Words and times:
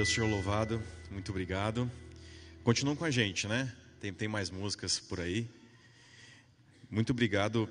Deus 0.00 0.08
seja 0.08 0.24
louvado. 0.24 0.82
Muito 1.10 1.28
obrigado. 1.30 1.90
Continuam 2.64 2.96
com 2.96 3.04
a 3.04 3.10
gente, 3.10 3.46
né? 3.46 3.70
Tem, 4.00 4.10
tem 4.10 4.28
mais 4.28 4.48
músicas 4.48 4.98
por 4.98 5.20
aí. 5.20 5.46
Muito 6.90 7.10
obrigado 7.10 7.68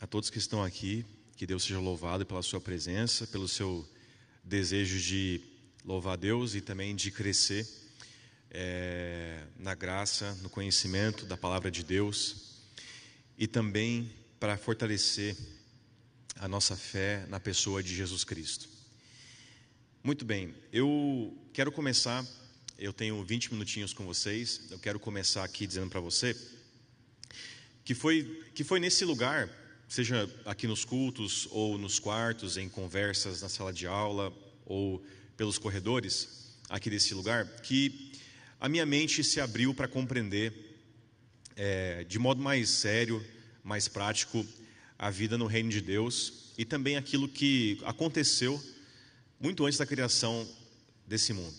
a 0.00 0.06
todos 0.06 0.30
que 0.30 0.38
estão 0.38 0.64
aqui. 0.64 1.06
Que 1.36 1.46
Deus 1.46 1.62
seja 1.62 1.78
louvado 1.78 2.26
pela 2.26 2.42
sua 2.42 2.60
presença, 2.60 3.24
pelo 3.28 3.46
seu 3.46 3.88
desejo 4.42 4.98
de 4.98 5.40
louvar 5.84 6.16
Deus 6.16 6.56
e 6.56 6.60
também 6.60 6.96
de 6.96 7.12
crescer 7.12 7.64
é, 8.50 9.44
na 9.56 9.76
graça, 9.76 10.36
no 10.42 10.50
conhecimento 10.50 11.24
da 11.24 11.36
palavra 11.36 11.70
de 11.70 11.84
Deus 11.84 12.64
e 13.38 13.46
também 13.46 14.10
para 14.40 14.56
fortalecer 14.56 15.36
a 16.34 16.48
nossa 16.48 16.76
fé 16.76 17.24
na 17.28 17.38
pessoa 17.38 17.80
de 17.80 17.94
Jesus 17.94 18.24
Cristo. 18.24 18.73
Muito 20.06 20.22
bem, 20.22 20.54
eu 20.70 21.34
quero 21.50 21.72
começar, 21.72 22.26
eu 22.78 22.92
tenho 22.92 23.24
20 23.24 23.54
minutinhos 23.54 23.94
com 23.94 24.04
vocês, 24.04 24.60
eu 24.70 24.78
quero 24.78 25.00
começar 25.00 25.42
aqui 25.42 25.66
dizendo 25.66 25.88
para 25.88 25.98
você 25.98 26.36
que 27.82 27.94
foi, 27.94 28.44
que 28.54 28.62
foi 28.62 28.78
nesse 28.78 29.02
lugar, 29.06 29.48
seja 29.88 30.28
aqui 30.44 30.66
nos 30.66 30.84
cultos 30.84 31.48
ou 31.50 31.78
nos 31.78 31.98
quartos, 31.98 32.58
em 32.58 32.68
conversas 32.68 33.40
na 33.40 33.48
sala 33.48 33.72
de 33.72 33.86
aula 33.86 34.30
ou 34.66 35.02
pelos 35.38 35.56
corredores 35.56 36.54
aqui 36.68 36.90
desse 36.90 37.14
lugar, 37.14 37.46
que 37.62 38.12
a 38.60 38.68
minha 38.68 38.84
mente 38.84 39.24
se 39.24 39.40
abriu 39.40 39.72
para 39.72 39.88
compreender 39.88 40.52
é, 41.56 42.04
de 42.04 42.18
modo 42.18 42.42
mais 42.42 42.68
sério, 42.68 43.24
mais 43.62 43.88
prático, 43.88 44.46
a 44.98 45.08
vida 45.08 45.38
no 45.38 45.46
reino 45.46 45.70
de 45.70 45.80
Deus 45.80 46.52
e 46.58 46.64
também 46.66 46.98
aquilo 46.98 47.26
que 47.26 47.80
aconteceu 47.86 48.62
muito 49.44 49.66
antes 49.66 49.78
da 49.78 49.84
criação 49.84 50.48
desse 51.06 51.34
mundo. 51.34 51.54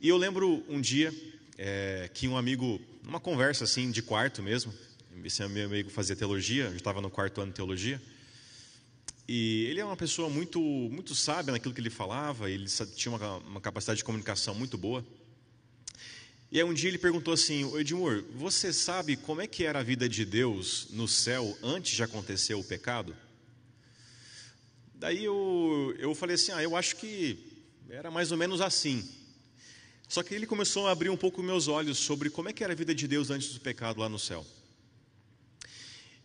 E 0.00 0.08
eu 0.08 0.16
lembro 0.16 0.64
um 0.68 0.80
dia 0.80 1.12
é, 1.58 2.08
que 2.14 2.28
um 2.28 2.36
amigo, 2.36 2.80
numa 3.02 3.18
conversa 3.18 3.64
assim 3.64 3.90
de 3.90 4.00
quarto 4.00 4.40
mesmo, 4.40 4.72
esse 5.24 5.44
meu 5.48 5.66
amigo 5.66 5.90
fazia 5.90 6.14
teologia, 6.14 6.66
eu 6.66 6.76
estava 6.76 7.00
no 7.00 7.10
quarto 7.10 7.40
ano 7.40 7.50
de 7.50 7.56
teologia, 7.56 8.00
e 9.26 9.66
ele 9.68 9.80
é 9.80 9.84
uma 9.84 9.96
pessoa 9.96 10.30
muito 10.30 10.60
muito 10.60 11.16
sábia 11.16 11.50
naquilo 11.50 11.74
que 11.74 11.80
ele 11.80 11.90
falava, 11.90 12.48
ele 12.48 12.66
tinha 12.94 13.10
uma, 13.10 13.38
uma 13.38 13.60
capacidade 13.60 13.98
de 13.98 14.04
comunicação 14.04 14.54
muito 14.54 14.78
boa. 14.78 15.04
E 16.52 16.58
aí 16.58 16.64
um 16.64 16.72
dia 16.72 16.90
ele 16.90 16.98
perguntou 16.98 17.34
assim, 17.34 17.76
Edmur, 17.76 18.22
você 18.36 18.72
sabe 18.72 19.16
como 19.16 19.40
é 19.40 19.48
que 19.48 19.64
era 19.64 19.80
a 19.80 19.82
vida 19.82 20.08
de 20.08 20.24
Deus 20.24 20.86
no 20.90 21.08
céu 21.08 21.58
antes 21.60 21.96
de 21.96 22.04
acontecer 22.04 22.54
o 22.54 22.62
pecado? 22.62 23.16
Daí 24.94 25.24
eu, 25.24 25.94
eu 25.98 26.14
falei 26.14 26.34
assim, 26.34 26.52
ah, 26.52 26.62
eu 26.62 26.76
acho 26.76 26.96
que 26.96 27.38
era 27.88 28.10
mais 28.10 28.32
ou 28.32 28.38
menos 28.38 28.60
assim. 28.60 29.06
Só 30.08 30.22
que 30.22 30.34
ele 30.34 30.46
começou 30.46 30.86
a 30.86 30.92
abrir 30.92 31.10
um 31.10 31.16
pouco 31.16 31.42
meus 31.42 31.68
olhos 31.68 31.98
sobre 31.98 32.30
como 32.30 32.48
é 32.48 32.52
que 32.52 32.62
era 32.62 32.72
a 32.72 32.76
vida 32.76 32.94
de 32.94 33.06
Deus 33.06 33.30
antes 33.30 33.52
do 33.52 33.60
pecado 33.60 34.00
lá 34.00 34.08
no 34.08 34.18
céu. 34.18 34.46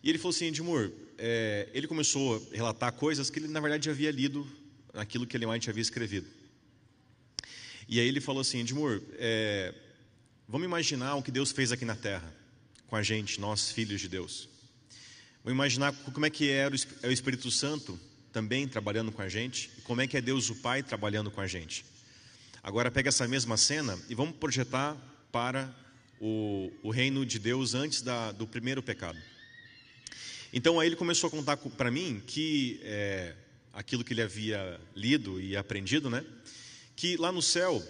E 0.02 0.08
ele 0.08 0.18
falou 0.18 0.34
assim, 0.34 0.46
Edmur, 0.46 0.90
é, 1.18 1.68
ele 1.74 1.86
começou 1.86 2.36
a 2.36 2.56
relatar 2.56 2.92
coisas 2.92 3.28
que 3.28 3.38
ele 3.38 3.48
na 3.48 3.60
verdade 3.60 3.90
havia 3.90 4.10
lido 4.10 4.46
naquilo 4.94 5.26
que 5.26 5.36
ele 5.36 5.46
mais 5.46 5.68
havia 5.68 5.82
escrevido. 5.82 6.26
E 7.88 8.00
aí 8.00 8.06
ele 8.06 8.20
falou 8.20 8.40
assim, 8.40 8.60
Edmur, 8.60 9.02
é, 9.14 9.74
Vamos 10.50 10.66
imaginar 10.66 11.14
o 11.14 11.22
que 11.22 11.30
Deus 11.30 11.52
fez 11.52 11.70
aqui 11.70 11.84
na 11.84 11.94
terra, 11.94 12.34
com 12.88 12.96
a 12.96 13.04
gente, 13.04 13.40
nós 13.40 13.70
filhos 13.70 14.00
de 14.00 14.08
Deus. 14.08 14.48
Vamos 15.44 15.54
imaginar 15.56 15.92
como 16.12 16.26
é 16.26 16.30
que 16.30 16.50
é 16.50 16.68
o 16.68 17.12
Espírito 17.12 17.52
Santo 17.52 17.96
também 18.32 18.66
trabalhando 18.66 19.12
com 19.12 19.22
a 19.22 19.28
gente, 19.28 19.70
e 19.78 19.80
como 19.82 20.00
é 20.00 20.06
que 20.06 20.16
é 20.16 20.20
Deus 20.20 20.50
o 20.50 20.56
Pai 20.56 20.82
trabalhando 20.82 21.30
com 21.30 21.40
a 21.40 21.46
gente. 21.46 21.84
Agora 22.62 22.90
pega 22.90 23.08
essa 23.08 23.26
mesma 23.26 23.56
cena 23.56 23.98
e 24.08 24.14
vamos 24.14 24.36
projetar 24.36 24.96
para 25.32 25.74
o, 26.20 26.70
o 26.82 26.90
reino 26.90 27.24
de 27.24 27.38
Deus 27.38 27.74
antes 27.74 28.02
da, 28.02 28.32
do 28.32 28.46
primeiro 28.46 28.82
pecado. 28.82 29.18
Então 30.52 30.78
aí 30.78 30.88
ele 30.88 30.96
começou 30.96 31.28
a 31.28 31.30
contar 31.30 31.56
para 31.56 31.90
mim 31.90 32.22
que 32.26 32.80
é, 32.82 33.34
aquilo 33.72 34.04
que 34.04 34.12
ele 34.12 34.22
havia 34.22 34.80
lido 34.94 35.40
e 35.40 35.56
aprendido, 35.56 36.10
né? 36.10 36.24
Que 36.94 37.16
lá 37.16 37.32
no 37.32 37.40
céu 37.40 37.82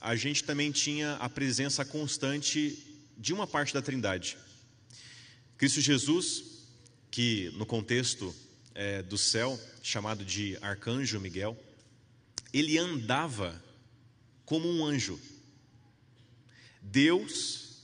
a 0.00 0.14
gente 0.14 0.44
também 0.44 0.70
tinha 0.70 1.14
a 1.14 1.28
presença 1.28 1.84
constante 1.84 2.78
de 3.16 3.32
uma 3.32 3.46
parte 3.46 3.72
da 3.72 3.82
Trindade. 3.82 4.36
Cristo 5.56 5.80
Jesus, 5.80 6.44
que 7.10 7.52
no 7.56 7.64
contexto 7.64 8.34
é, 8.74 9.02
do 9.02 9.18
céu, 9.18 9.58
chamado 9.82 10.24
de 10.24 10.56
Arcanjo 10.60 11.20
Miguel, 11.20 11.56
ele 12.52 12.78
andava 12.78 13.62
como 14.44 14.68
um 14.68 14.84
anjo. 14.84 15.18
Deus, 16.80 17.82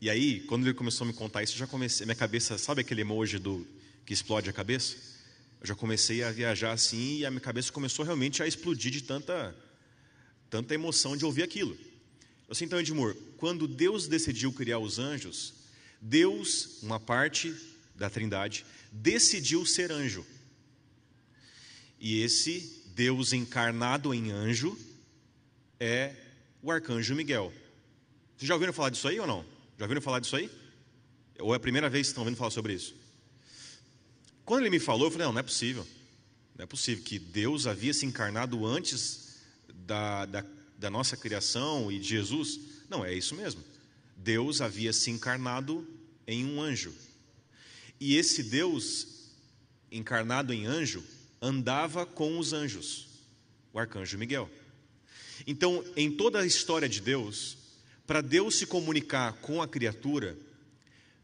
e 0.00 0.08
aí, 0.08 0.40
quando 0.40 0.66
ele 0.66 0.74
começou 0.74 1.04
a 1.04 1.08
me 1.08 1.14
contar 1.14 1.42
isso, 1.42 1.54
eu 1.54 1.58
já 1.58 1.66
comecei, 1.66 2.06
minha 2.06 2.16
cabeça, 2.16 2.56
sabe 2.58 2.80
aquele 2.80 3.00
emoji 3.00 3.38
do 3.38 3.66
que 4.04 4.12
explode 4.12 4.48
a 4.48 4.52
cabeça? 4.52 4.96
Eu 5.60 5.66
já 5.66 5.74
comecei 5.74 6.22
a 6.22 6.30
viajar 6.30 6.72
assim 6.72 7.18
e 7.18 7.26
a 7.26 7.30
minha 7.30 7.40
cabeça 7.40 7.72
começou 7.72 8.04
realmente 8.04 8.42
a 8.42 8.46
explodir 8.46 8.92
de 8.92 9.02
tanta 9.02 9.54
tanta 10.48 10.74
emoção 10.74 11.16
de 11.16 11.24
ouvir 11.24 11.42
aquilo. 11.42 11.76
Assim, 12.48 12.64
então, 12.64 12.78
Edmur, 12.78 13.16
quando 13.36 13.66
Deus 13.66 14.06
decidiu 14.06 14.52
criar 14.52 14.78
os 14.78 14.98
anjos, 14.98 15.54
Deus, 16.00 16.80
uma 16.82 17.00
parte 17.00 17.54
da 17.96 18.08
Trindade, 18.08 18.64
decidiu 19.00 19.64
ser 19.64 19.92
anjo. 19.92 20.26
E 21.98 22.20
esse 22.22 22.84
Deus 22.94 23.32
encarnado 23.32 24.12
em 24.12 24.30
anjo 24.30 24.78
é 25.78 26.14
o 26.62 26.70
arcanjo 26.70 27.14
Miguel. 27.14 27.52
Vocês 28.36 28.48
já 28.48 28.54
ouviram 28.54 28.72
falar 28.72 28.90
disso 28.90 29.08
aí 29.08 29.18
ou 29.20 29.26
não? 29.26 29.44
Já 29.78 29.84
ouviram 29.84 30.02
falar 30.02 30.20
disso 30.20 30.36
aí? 30.36 30.50
Ou 31.38 31.52
é 31.52 31.56
a 31.56 31.60
primeira 31.60 31.88
vez 31.88 32.06
que 32.06 32.10
estão 32.10 32.22
ouvindo 32.22 32.36
falar 32.36 32.50
sobre 32.50 32.72
isso? 32.72 32.94
Quando 34.44 34.62
ele 34.62 34.70
me 34.70 34.78
falou, 34.78 35.06
eu 35.06 35.10
falei: 35.10 35.26
não, 35.26 35.32
não 35.32 35.40
é 35.40 35.42
possível. 35.42 35.86
Não 36.56 36.62
é 36.62 36.66
possível 36.66 37.04
que 37.04 37.18
Deus 37.18 37.66
havia 37.66 37.92
se 37.92 38.06
encarnado 38.06 38.64
antes 38.64 39.40
da, 39.74 40.24
da, 40.24 40.44
da 40.78 40.90
nossa 40.90 41.16
criação 41.16 41.92
e 41.92 41.98
de 41.98 42.08
Jesus? 42.08 42.60
Não, 42.88 43.04
é 43.04 43.12
isso 43.12 43.34
mesmo. 43.34 43.62
Deus 44.16 44.60
havia 44.60 44.92
se 44.92 45.10
encarnado 45.10 45.86
em 46.26 46.44
um 46.46 46.60
anjo. 46.60 46.94
E 48.00 48.16
esse 48.16 48.42
Deus, 48.42 49.30
encarnado 49.90 50.52
em 50.52 50.66
anjo, 50.66 51.02
andava 51.40 52.04
com 52.04 52.38
os 52.38 52.52
anjos, 52.52 53.08
o 53.72 53.78
arcanjo 53.78 54.18
Miguel. 54.18 54.50
Então, 55.46 55.84
em 55.96 56.10
toda 56.10 56.40
a 56.40 56.46
história 56.46 56.88
de 56.88 57.00
Deus, 57.00 57.56
para 58.06 58.20
Deus 58.20 58.56
se 58.56 58.66
comunicar 58.66 59.34
com 59.34 59.60
a 59.60 59.68
criatura, 59.68 60.36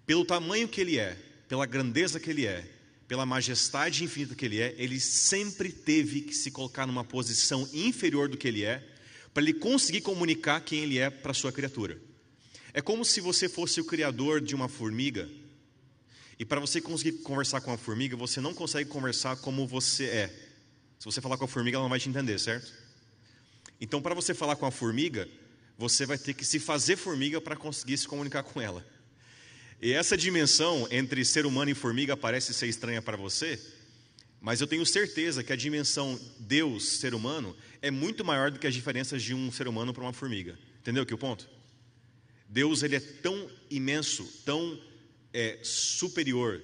pelo 0.04 0.24
tamanho 0.24 0.68
que 0.68 0.80
ele 0.80 0.98
é, 0.98 1.16
pela 1.48 1.66
grandeza 1.66 2.18
que 2.18 2.30
ele 2.30 2.46
é, 2.46 2.68
pela 3.06 3.26
majestade 3.26 4.02
infinita 4.04 4.34
que 4.34 4.44
ele 4.44 4.60
é, 4.60 4.74
ele 4.78 4.98
sempre 4.98 5.70
teve 5.70 6.22
que 6.22 6.34
se 6.34 6.50
colocar 6.50 6.86
numa 6.86 7.04
posição 7.04 7.68
inferior 7.72 8.28
do 8.28 8.38
que 8.38 8.48
ele 8.48 8.64
é, 8.64 8.82
para 9.34 9.42
ele 9.42 9.52
conseguir 9.54 10.00
comunicar 10.00 10.60
quem 10.60 10.80
ele 10.80 10.98
é 10.98 11.10
para 11.10 11.32
a 11.32 11.34
sua 11.34 11.52
criatura. 11.52 12.00
É 12.72 12.80
como 12.80 13.04
se 13.04 13.20
você 13.20 13.48
fosse 13.48 13.80
o 13.80 13.84
criador 13.84 14.40
de 14.40 14.54
uma 14.54 14.68
formiga, 14.68 15.28
e 16.42 16.44
para 16.44 16.58
você 16.58 16.80
conseguir 16.80 17.18
conversar 17.18 17.60
com 17.60 17.72
a 17.72 17.78
formiga, 17.78 18.16
você 18.16 18.40
não 18.40 18.52
consegue 18.52 18.90
conversar 18.90 19.36
como 19.36 19.64
você 19.64 20.06
é. 20.06 20.26
Se 20.98 21.04
você 21.04 21.20
falar 21.20 21.38
com 21.38 21.44
a 21.44 21.48
formiga, 21.48 21.76
ela 21.76 21.84
não 21.84 21.88
vai 21.88 22.00
te 22.00 22.08
entender, 22.08 22.36
certo? 22.40 22.72
Então, 23.80 24.02
para 24.02 24.12
você 24.12 24.34
falar 24.34 24.56
com 24.56 24.66
a 24.66 24.70
formiga, 24.72 25.28
você 25.78 26.04
vai 26.04 26.18
ter 26.18 26.34
que 26.34 26.44
se 26.44 26.58
fazer 26.58 26.96
formiga 26.96 27.40
para 27.40 27.54
conseguir 27.54 27.96
se 27.96 28.08
comunicar 28.08 28.42
com 28.42 28.60
ela. 28.60 28.84
E 29.80 29.92
essa 29.92 30.16
dimensão 30.16 30.88
entre 30.90 31.24
ser 31.24 31.46
humano 31.46 31.70
e 31.70 31.74
formiga 31.74 32.16
parece 32.16 32.52
ser 32.52 32.66
estranha 32.66 33.00
para 33.00 33.16
você, 33.16 33.56
mas 34.40 34.60
eu 34.60 34.66
tenho 34.66 34.84
certeza 34.84 35.44
que 35.44 35.52
a 35.52 35.56
dimensão 35.56 36.18
Deus, 36.40 36.98
ser 36.98 37.14
humano, 37.14 37.56
é 37.80 37.88
muito 37.88 38.24
maior 38.24 38.50
do 38.50 38.58
que 38.58 38.66
as 38.66 38.74
diferenças 38.74 39.22
de 39.22 39.32
um 39.32 39.52
ser 39.52 39.68
humano 39.68 39.94
para 39.94 40.02
uma 40.02 40.12
formiga. 40.12 40.58
Entendeu 40.80 41.06
que 41.06 41.14
o 41.14 41.18
ponto? 41.18 41.48
Deus 42.48 42.82
ele 42.82 42.96
é 42.96 43.00
tão 43.00 43.48
imenso, 43.70 44.24
tão 44.44 44.76
é, 45.32 45.58
superior. 45.62 46.62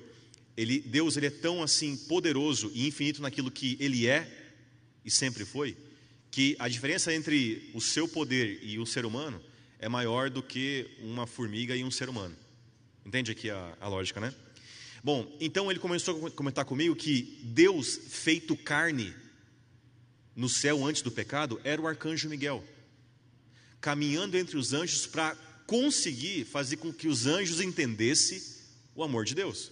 Ele, 0.57 0.81
Deus 0.81 1.17
ele 1.17 1.27
é 1.27 1.31
tão 1.31 1.63
assim 1.63 1.97
poderoso 1.97 2.71
e 2.75 2.87
infinito 2.87 3.23
naquilo 3.23 3.51
que 3.51 3.77
Ele 3.81 4.07
é 4.07 4.29
e 5.05 5.11
sempre 5.11 5.45
foi, 5.45 5.77
que 6.31 6.57
a 6.59 6.69
diferença 6.69 7.15
entre 7.15 7.71
o 7.75 7.81
seu 7.81 8.09
poder 8.09 8.61
e 8.63 8.79
o 8.79 8.85
ser 8.85 9.07
humano 9.07 9.41
é 9.79 9.89
maior 9.89 10.29
do 10.29 10.43
que 10.43 10.87
uma 11.01 11.27
formiga 11.27 11.75
e 11.75 11.85
um 11.85 11.91
ser 11.91 12.09
humano. 12.09 12.37
Entende 13.07 13.31
aqui 13.31 13.49
a, 13.49 13.77
a 13.81 13.89
lógica, 13.89 14.21
né? 14.21 14.35
Bom, 15.03 15.35
então 15.41 15.71
ele 15.71 15.79
começou 15.79 16.27
a 16.27 16.31
comentar 16.33 16.65
comigo 16.65 16.97
que 16.97 17.39
Deus 17.45 17.99
feito 18.09 18.57
carne 18.57 19.15
no 20.35 20.49
céu 20.49 20.85
antes 20.85 21.03
do 21.03 21.11
pecado 21.11 21.61
era 21.63 21.81
o 21.81 21.87
arcanjo 21.87 22.29
Miguel, 22.29 22.65
caminhando 23.81 24.37
entre 24.37 24.57
os 24.57 24.73
anjos 24.73 25.07
para 25.07 25.37
conseguir 25.67 26.45
fazer 26.45 26.79
com 26.79 26.93
que 26.93 27.07
os 27.07 27.27
anjos 27.27 27.61
entendessem 27.61 28.43
o 28.99 29.05
amor 29.05 29.25
de 29.25 29.35
Deus. 29.35 29.71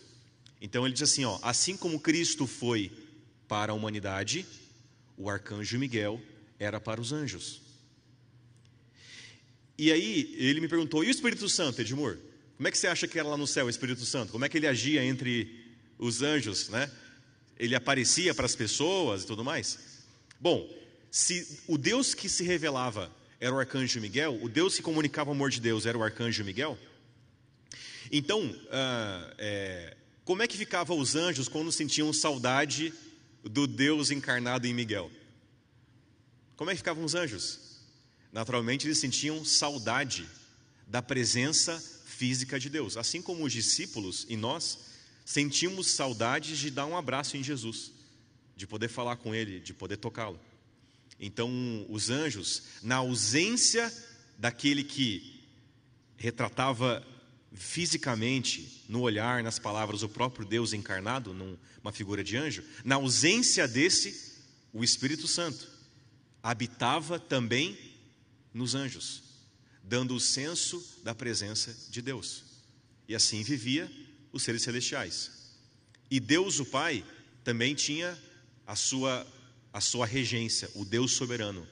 Então 0.60 0.86
ele 0.86 0.94
diz 0.94 1.02
assim: 1.02 1.24
ó, 1.24 1.38
assim 1.42 1.76
como 1.76 1.98
Cristo 1.98 2.46
foi 2.46 2.92
para 3.48 3.72
a 3.72 3.74
humanidade, 3.74 4.46
o 5.16 5.28
arcanjo 5.28 5.78
Miguel 5.78 6.20
era 6.58 6.80
para 6.80 7.00
os 7.00 7.12
anjos. 7.12 7.60
E 9.76 9.90
aí 9.90 10.34
ele 10.38 10.60
me 10.60 10.68
perguntou: 10.68 11.02
e 11.02 11.08
o 11.08 11.10
Espírito 11.10 11.48
Santo, 11.48 11.80
Edmur? 11.80 12.18
Como 12.56 12.68
é 12.68 12.70
que 12.70 12.78
você 12.78 12.86
acha 12.86 13.06
que 13.08 13.18
era 13.18 13.28
lá 13.28 13.36
no 13.36 13.46
céu 13.46 13.66
o 13.66 13.70
Espírito 13.70 14.04
Santo? 14.04 14.32
Como 14.32 14.44
é 14.44 14.48
que 14.48 14.56
ele 14.56 14.66
agia 14.66 15.04
entre 15.04 15.74
os 15.98 16.22
anjos, 16.22 16.68
né? 16.68 16.90
Ele 17.58 17.74
aparecia 17.74 18.32
para 18.32 18.46
as 18.46 18.54
pessoas 18.54 19.24
e 19.24 19.26
tudo 19.26 19.44
mais? 19.44 19.78
Bom, 20.40 20.72
se 21.10 21.60
o 21.66 21.76
Deus 21.76 22.14
que 22.14 22.28
se 22.28 22.44
revelava 22.44 23.10
era 23.40 23.54
o 23.54 23.58
arcanjo 23.58 24.00
Miguel, 24.00 24.38
o 24.40 24.48
Deus 24.48 24.76
que 24.76 24.82
comunicava 24.82 25.30
o 25.30 25.32
amor 25.32 25.50
de 25.50 25.60
Deus 25.60 25.84
era 25.84 25.98
o 25.98 26.02
arcanjo 26.02 26.44
Miguel, 26.44 26.78
então, 28.10 28.54
ah, 28.70 29.34
é, 29.38 29.96
como 30.24 30.42
é 30.42 30.46
que 30.48 30.56
ficavam 30.56 30.98
os 30.98 31.14
anjos 31.14 31.48
quando 31.48 31.70
sentiam 31.70 32.12
saudade 32.12 32.92
do 33.44 33.66
Deus 33.66 34.10
encarnado 34.10 34.66
em 34.66 34.74
Miguel? 34.74 35.10
Como 36.56 36.70
é 36.70 36.74
que 36.74 36.78
ficavam 36.78 37.04
os 37.04 37.14
anjos? 37.14 37.60
Naturalmente, 38.32 38.86
eles 38.86 38.98
sentiam 38.98 39.44
saudade 39.44 40.28
da 40.86 41.02
presença 41.02 41.78
física 42.04 42.58
de 42.58 42.70
Deus, 42.70 42.96
assim 42.96 43.20
como 43.20 43.44
os 43.44 43.52
discípulos 43.52 44.26
e 44.28 44.36
nós 44.36 44.78
sentimos 45.24 45.88
saudade 45.88 46.58
de 46.58 46.70
dar 46.70 46.86
um 46.86 46.96
abraço 46.96 47.36
em 47.36 47.42
Jesus, 47.42 47.92
de 48.56 48.66
poder 48.66 48.88
falar 48.88 49.16
com 49.16 49.34
Ele, 49.34 49.60
de 49.60 49.74
poder 49.74 49.96
tocá-lo. 49.96 50.40
Então, 51.18 51.50
os 51.88 52.10
anjos, 52.10 52.62
na 52.82 52.96
ausência 52.96 53.92
daquele 54.38 54.84
que 54.84 55.44
retratava 56.16 57.06
fisicamente, 57.56 58.84
no 58.88 59.00
olhar, 59.00 59.42
nas 59.42 59.58
palavras, 59.58 60.02
o 60.02 60.08
próprio 60.08 60.46
Deus 60.46 60.72
encarnado, 60.72 61.32
numa 61.32 61.90
figura 61.92 62.22
de 62.22 62.36
anjo, 62.36 62.62
na 62.84 62.96
ausência 62.96 63.66
desse, 63.66 64.36
o 64.72 64.84
Espírito 64.84 65.26
Santo 65.26 65.66
habitava 66.42 67.18
também 67.18 67.76
nos 68.52 68.74
anjos, 68.74 69.22
dando 69.82 70.14
o 70.14 70.20
senso 70.20 71.00
da 71.02 71.14
presença 71.14 71.74
de 71.90 72.02
Deus. 72.02 72.44
E 73.08 73.14
assim 73.14 73.42
vivia 73.42 73.90
os 74.32 74.42
seres 74.42 74.62
celestiais. 74.62 75.30
E 76.10 76.20
Deus, 76.20 76.60
o 76.60 76.66
Pai, 76.66 77.04
também 77.42 77.74
tinha 77.74 78.16
a 78.66 78.76
sua, 78.76 79.26
a 79.72 79.80
sua 79.80 80.04
regência, 80.04 80.70
o 80.74 80.84
Deus 80.84 81.12
soberano, 81.12 81.66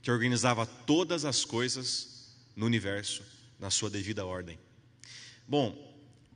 que 0.00 0.10
organizava 0.10 0.64
todas 0.64 1.24
as 1.24 1.44
coisas 1.44 2.34
no 2.56 2.66
universo 2.66 3.22
na 3.58 3.70
sua 3.70 3.90
devida 3.90 4.24
ordem. 4.24 4.58
Bom, 5.50 5.74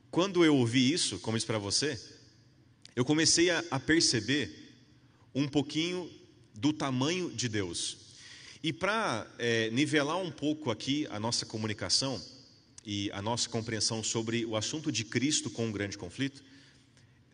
quando 0.09 0.43
eu 0.43 0.55
ouvi 0.55 0.91
isso, 0.91 1.19
como 1.19 1.37
isso 1.37 1.45
para 1.45 1.59
você, 1.59 2.01
eu 2.95 3.05
comecei 3.05 3.51
a, 3.51 3.63
a 3.69 3.79
perceber 3.79 4.73
um 5.35 5.47
pouquinho 5.47 6.09
do 6.55 6.73
tamanho 6.73 7.31
de 7.31 7.47
Deus. 7.47 7.97
E 8.63 8.73
para 8.73 9.27
é, 9.37 9.69
nivelar 9.69 10.17
um 10.17 10.31
pouco 10.31 10.71
aqui 10.71 11.05
a 11.11 11.19
nossa 11.19 11.45
comunicação 11.45 12.19
e 12.83 13.11
a 13.11 13.21
nossa 13.21 13.47
compreensão 13.47 14.03
sobre 14.03 14.45
o 14.45 14.55
assunto 14.55 14.91
de 14.91 15.05
Cristo 15.05 15.47
com 15.47 15.69
o 15.69 15.71
grande 15.71 15.95
conflito, 15.95 16.43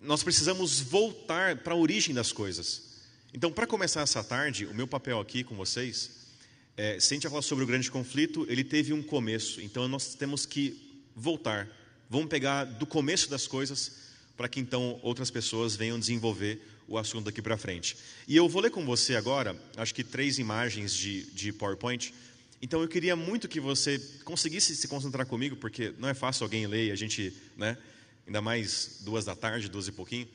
nós 0.02 0.22
precisamos 0.22 0.82
voltar 0.82 1.60
para 1.60 1.74
a 1.74 1.78
origem 1.78 2.14
das 2.14 2.34
coisas. 2.34 3.00
Então, 3.34 3.54
para 3.54 3.66
começar 3.66 4.02
essa 4.02 4.22
tarde, 4.22 4.66
o 4.66 4.76
meu 4.76 4.88
papel 4.88 5.18
aqui 5.18 5.46
com 5.46 5.56
vocês, 5.56 6.28
é, 6.76 7.00
se 7.00 7.14
a 7.14 7.16
gente 7.16 7.30
falar 7.30 7.42
sobre 7.42 7.64
o 7.64 7.68
grande 7.68 7.90
conflito, 7.90 8.46
ele 8.50 8.66
teve 8.66 8.92
um 8.92 9.02
começo. 9.02 9.62
Então, 9.62 9.88
nós 9.88 10.14
temos 10.14 10.46
que 10.46 10.89
voltar. 11.20 11.68
Vamos 12.10 12.30
pegar 12.30 12.64
do 12.64 12.86
começo 12.86 13.30
das 13.30 13.46
coisas 13.46 14.10
para 14.38 14.48
que 14.48 14.60
então 14.60 15.00
outras 15.04 15.30
pessoas 15.30 15.76
venham 15.76 16.00
desenvolver 16.00 16.62
o 16.88 16.98
assunto 16.98 17.26
daqui 17.26 17.42
para 17.42 17.58
frente. 17.58 17.98
E 18.28 18.36
eu 18.36 18.48
vou 18.48 18.62
ler 18.62 18.72
com 18.72 18.86
você 18.86 19.16
agora, 19.16 19.56
acho 19.76 19.94
que 19.94 20.04
três 20.04 20.40
imagens 20.40 20.94
de, 20.94 21.30
de 21.32 21.52
PowerPoint. 21.52 22.14
Então 22.62 22.82
eu 22.82 22.88
queria 22.88 23.16
muito 23.16 23.48
que 23.48 23.60
você 23.60 24.00
conseguisse 24.24 24.76
se 24.76 24.88
concentrar 24.88 25.26
comigo, 25.26 25.56
porque 25.58 25.94
não 26.00 26.08
é 26.08 26.14
fácil 26.14 26.46
alguém 26.46 26.66
ler 26.66 26.88
e 26.88 26.92
a 26.92 26.96
gente, 26.96 27.34
né? 27.58 27.78
Ainda 28.26 28.42
mais 28.42 29.00
duas 29.02 29.26
da 29.26 29.36
tarde, 29.36 29.70
duas 29.70 29.88
e 29.88 29.92
pouquinho. 29.92 30.28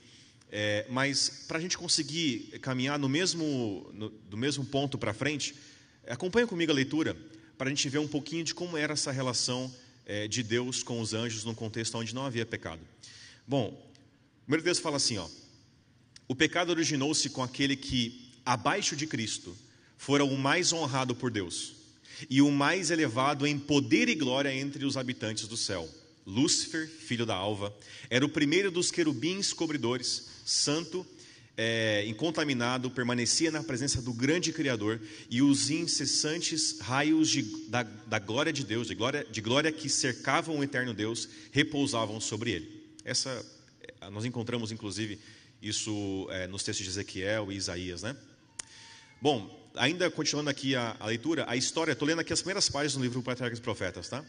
É, 0.50 0.86
mas 0.90 1.44
para 1.48 1.58
a 1.58 1.60
gente 1.60 1.76
conseguir 1.76 2.58
caminhar 2.60 2.98
no 2.98 3.08
mesmo, 3.08 3.90
no, 3.94 4.10
do 4.10 4.36
mesmo 4.36 4.64
ponto 4.64 4.98
para 4.98 5.14
frente, 5.14 5.54
acompanha 6.06 6.46
comigo 6.46 6.70
a 6.70 6.74
leitura 6.74 7.16
para 7.56 7.68
a 7.68 7.70
gente 7.70 7.88
ver 7.88 7.98
um 7.98 8.08
pouquinho 8.08 8.44
de 8.44 8.54
como 8.54 8.76
era 8.76 8.92
essa 8.92 9.10
relação 9.10 9.72
é, 10.06 10.28
de 10.28 10.42
Deus 10.42 10.82
com 10.82 11.00
os 11.00 11.14
anjos 11.14 11.44
num 11.44 11.54
contexto 11.54 11.96
onde 11.96 12.14
não 12.14 12.26
havia 12.26 12.46
pecado. 12.46 12.80
Bom, 13.46 13.90
primeiro 14.42 14.64
Deus 14.64 14.78
fala 14.78 14.96
assim: 14.96 15.18
ó, 15.18 15.28
o 16.26 16.34
pecado 16.34 16.70
originou-se 16.70 17.28
com 17.30 17.42
aquele 17.42 17.76
que, 17.76 18.32
abaixo 18.44 18.96
de 18.96 19.06
Cristo, 19.06 19.56
fora 19.98 20.24
o 20.24 20.36
mais 20.36 20.72
honrado 20.72 21.14
por 21.14 21.30
Deus 21.30 21.74
e 22.30 22.40
o 22.40 22.50
mais 22.50 22.90
elevado 22.90 23.46
em 23.46 23.58
poder 23.58 24.08
e 24.08 24.14
glória 24.14 24.54
entre 24.54 24.84
os 24.84 24.96
habitantes 24.96 25.48
do 25.48 25.56
céu. 25.56 25.88
Lúcifer, 26.26 26.88
filho 26.88 27.26
da 27.26 27.34
alva, 27.34 27.74
era 28.08 28.24
o 28.24 28.28
primeiro 28.28 28.70
dos 28.70 28.90
querubins 28.90 29.52
cobridores, 29.52 30.28
santo 30.44 31.06
é, 31.56 32.04
incontaminado, 32.06 32.90
permanecia 32.90 33.50
na 33.50 33.62
presença 33.62 34.02
do 34.02 34.12
grande 34.12 34.52
Criador 34.52 35.00
e 35.30 35.40
os 35.40 35.70
incessantes 35.70 36.80
raios 36.80 37.30
de, 37.30 37.42
da, 37.68 37.82
da, 37.82 38.18
glória 38.18 38.52
de 38.52 38.64
Deus, 38.64 38.88
de 38.88 38.94
glória, 38.94 39.24
de 39.30 39.40
glória 39.40 39.70
que 39.70 39.88
cercavam 39.88 40.58
o 40.58 40.64
eterno 40.64 40.92
Deus, 40.92 41.28
repousavam 41.52 42.20
sobre 42.20 42.50
ele. 42.50 42.84
Essa, 43.04 43.44
é, 44.00 44.10
nós 44.10 44.24
encontramos 44.24 44.72
inclusive 44.72 45.20
isso 45.62 46.26
é, 46.30 46.46
nos 46.46 46.62
textos 46.64 46.84
de 46.84 46.90
Ezequiel 46.90 47.50
e 47.52 47.56
Isaías, 47.56 48.02
né? 48.02 48.16
Bom, 49.22 49.70
ainda 49.76 50.10
continuando 50.10 50.50
aqui 50.50 50.74
a, 50.74 50.96
a 50.98 51.06
leitura, 51.06 51.44
a 51.48 51.56
história, 51.56 51.92
estou 51.92 52.06
lendo 52.06 52.20
aqui 52.20 52.32
as 52.32 52.40
primeiras 52.40 52.68
páginas 52.68 52.94
do 52.94 53.02
livro 53.02 53.22
Patriarcas 53.22 53.58
e 53.58 53.62
Profetas, 53.62 54.08
tá? 54.08 54.24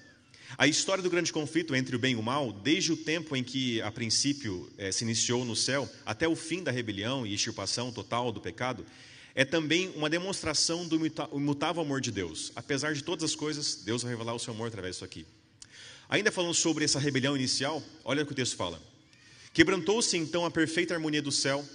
A 0.58 0.68
história 0.68 1.04
do 1.04 1.10
grande 1.10 1.34
conflito 1.34 1.76
entre 1.76 1.96
o 1.96 2.00
bem 2.00 2.14
e 2.14 2.16
o 2.16 2.24
mal, 2.24 2.52
desde 2.52 2.94
o 2.94 2.98
tempo 2.98 3.36
em 3.36 3.44
que, 3.44 3.82
a 3.82 3.92
princípio, 3.92 4.72
eh, 4.78 4.92
se 4.92 5.04
iniciou 5.04 5.44
no 5.44 5.56
céu, 5.56 5.90
até 6.06 6.28
o 6.28 6.36
fim 6.36 6.64
da 6.64 6.72
rebelião 6.72 7.26
e 7.26 7.34
extirpação 7.34 7.92
total 7.92 8.32
do 8.32 8.40
pecado, 8.40 8.86
é 9.34 9.44
também 9.44 9.92
uma 9.96 10.10
demonstração 10.10 10.88
do 10.88 10.96
imutável 11.34 11.82
amor 11.82 12.00
de 12.00 12.10
Deus. 12.10 12.54
Apesar 12.56 12.94
de 12.94 13.04
todas 13.04 13.26
as 13.26 13.36
coisas, 13.36 13.76
Deus 13.84 14.02
vai 14.02 14.12
revelar 14.12 14.34
o 14.34 14.40
seu 14.40 14.54
amor 14.54 14.70
através 14.70 14.96
disso 14.96 15.04
aqui. 15.04 15.26
Ainda 16.08 16.32
falando 16.32 16.54
sobre 16.54 16.86
essa 16.86 17.00
rebelião 17.00 17.36
inicial, 17.36 17.84
olha 18.06 18.24
o 18.24 18.26
que 18.26 18.32
o 18.32 18.36
texto 18.36 18.56
fala. 18.56 18.82
Quebrantou-se 19.54 20.16
então 20.16 20.46
a 20.46 20.52
perfeita 20.52 20.94
harmonia 20.94 21.22
do 21.22 21.32
céu, 21.32 21.66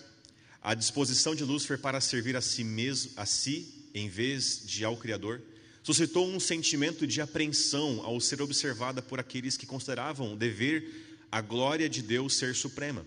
a 0.62 0.74
disposição 0.74 1.34
de 1.34 1.44
Lúcifer 1.44 1.78
para 1.78 2.00
servir 2.00 2.36
a 2.36 2.40
si 2.40 2.64
mesmo, 2.64 3.12
a 3.16 3.26
si, 3.26 3.74
em 3.94 4.08
vez 4.08 4.62
de 4.64 4.84
ao 4.84 4.96
Criador, 4.96 5.42
suscitou 5.82 6.28
um 6.28 6.38
sentimento 6.38 7.06
de 7.06 7.20
apreensão 7.20 8.00
ao 8.04 8.20
ser 8.20 8.42
observada 8.42 9.00
por 9.00 9.18
aqueles 9.18 9.56
que 9.56 9.66
consideravam 9.66 10.36
dever 10.36 11.08
a 11.30 11.40
glória 11.40 11.88
de 11.88 12.02
Deus 12.02 12.34
ser 12.34 12.54
suprema. 12.54 13.04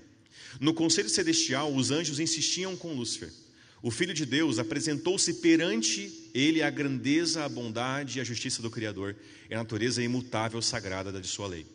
No 0.59 0.74
conselho 0.74 1.09
celestial, 1.09 1.74
os 1.74 1.91
anjos 1.91 2.19
insistiam 2.19 2.75
com 2.75 2.93
Lúcifer. 2.93 3.31
O 3.81 3.91
Filho 3.91 4.13
de 4.13 4.25
Deus 4.25 4.59
apresentou-se 4.59 5.33
perante 5.36 6.29
ele 6.33 6.62
a 6.62 6.69
grandeza, 6.69 7.43
a 7.43 7.50
bondade 7.50 8.17
e 8.17 8.21
a 8.21 8.24
justiça 8.24 8.62
do 8.62 8.71
Criador 8.71 9.15
e 9.50 9.53
a 9.53 9.57
natureza 9.57 10.01
imutável 10.01 10.62
sagrada 10.62 11.12
da 11.12 11.19
de 11.19 11.27
sua 11.27 11.47
lei. 11.47 11.65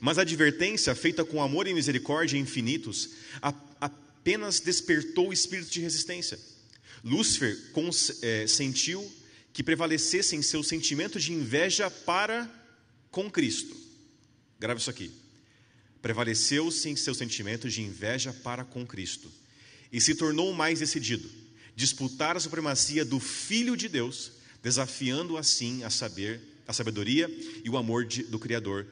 Mas 0.00 0.18
a 0.18 0.22
advertência, 0.22 0.94
feita 0.94 1.24
com 1.24 1.42
amor 1.42 1.66
e 1.66 1.74
misericórdia 1.74 2.38
infinitos, 2.38 3.10
apenas 3.80 4.58
despertou 4.60 5.28
o 5.28 5.32
espírito 5.32 5.70
de 5.70 5.80
resistência. 5.80 6.38
Lúcifer 7.04 7.56
é, 8.22 8.46
sentiu 8.46 9.06
que 9.56 9.62
prevalecessem 9.62 10.42
seu 10.42 10.62
sentimento 10.62 11.18
de 11.18 11.32
inveja 11.32 11.90
para 11.90 12.46
com 13.10 13.30
Cristo. 13.30 13.74
Grave 14.60 14.82
isso 14.82 14.90
aqui. 14.90 15.10
Prevaleceu-se 16.02 16.90
em 16.90 16.94
seu 16.94 17.14
sentimento 17.14 17.66
de 17.66 17.80
inveja 17.80 18.34
para 18.34 18.66
com 18.66 18.86
Cristo 18.86 19.32
e 19.90 19.98
se 19.98 20.14
tornou 20.14 20.52
mais 20.52 20.80
decidido, 20.80 21.26
disputar 21.74 22.36
a 22.36 22.40
supremacia 22.40 23.02
do 23.02 23.18
Filho 23.18 23.78
de 23.78 23.88
Deus, 23.88 24.32
desafiando 24.62 25.38
assim 25.38 25.84
a 25.84 25.88
saber, 25.88 26.38
a 26.68 26.74
sabedoria 26.74 27.26
e 27.64 27.70
o 27.70 27.78
amor 27.78 28.04
de, 28.04 28.24
do 28.24 28.38
Criador, 28.38 28.86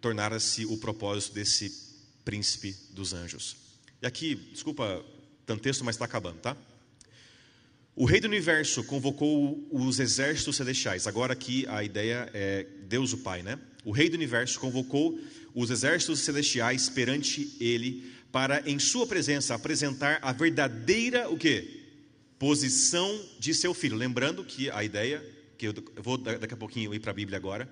tornara-se 0.00 0.66
o 0.66 0.76
propósito 0.78 1.32
desse 1.32 1.72
príncipe 2.24 2.74
dos 2.90 3.12
anjos. 3.12 3.56
E 4.02 4.06
aqui, 4.08 4.34
desculpa 4.34 5.00
tanto 5.46 5.62
texto, 5.62 5.84
mas 5.84 5.94
está 5.94 6.06
acabando, 6.06 6.40
tá? 6.40 6.56
O 8.00 8.04
rei 8.04 8.20
do 8.20 8.28
universo 8.28 8.84
convocou 8.84 9.66
os 9.72 9.98
exércitos 9.98 10.54
celestiais. 10.54 11.08
Agora 11.08 11.32
aqui 11.32 11.66
a 11.66 11.82
ideia 11.82 12.30
é 12.32 12.64
Deus 12.86 13.12
o 13.12 13.18
Pai, 13.18 13.42
né? 13.42 13.58
O 13.84 13.90
rei 13.90 14.08
do 14.08 14.14
universo 14.14 14.60
convocou 14.60 15.18
os 15.52 15.68
exércitos 15.68 16.20
celestiais 16.20 16.88
perante 16.88 17.56
ele 17.58 18.08
para 18.30 18.62
em 18.70 18.78
sua 18.78 19.04
presença 19.04 19.52
apresentar 19.52 20.20
a 20.22 20.30
verdadeira 20.30 21.28
o 21.28 21.36
quê? 21.36 21.86
Posição 22.38 23.20
de 23.40 23.52
seu 23.52 23.74
filho. 23.74 23.96
Lembrando 23.96 24.44
que 24.44 24.70
a 24.70 24.84
ideia, 24.84 25.20
que 25.58 25.66
eu 25.66 25.74
vou 25.96 26.16
daqui 26.16 26.54
a 26.54 26.56
pouquinho 26.56 26.94
ir 26.94 27.00
para 27.00 27.10
a 27.10 27.14
Bíblia 27.14 27.36
agora, 27.36 27.68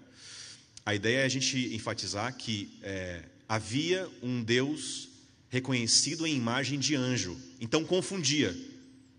a 0.85 0.92
ideia 0.92 1.18
é 1.18 1.25
a 1.25 1.28
gente 1.28 1.73
enfatizar 1.73 2.37
que 2.37 2.76
é, 2.83 3.23
havia 3.49 4.09
um 4.21 4.42
Deus 4.42 5.09
reconhecido 5.50 6.26
em 6.26 6.35
imagem 6.35 6.80
de 6.80 6.97
anjo. 6.97 7.38
Então 7.61 7.85
confundia 7.85 8.52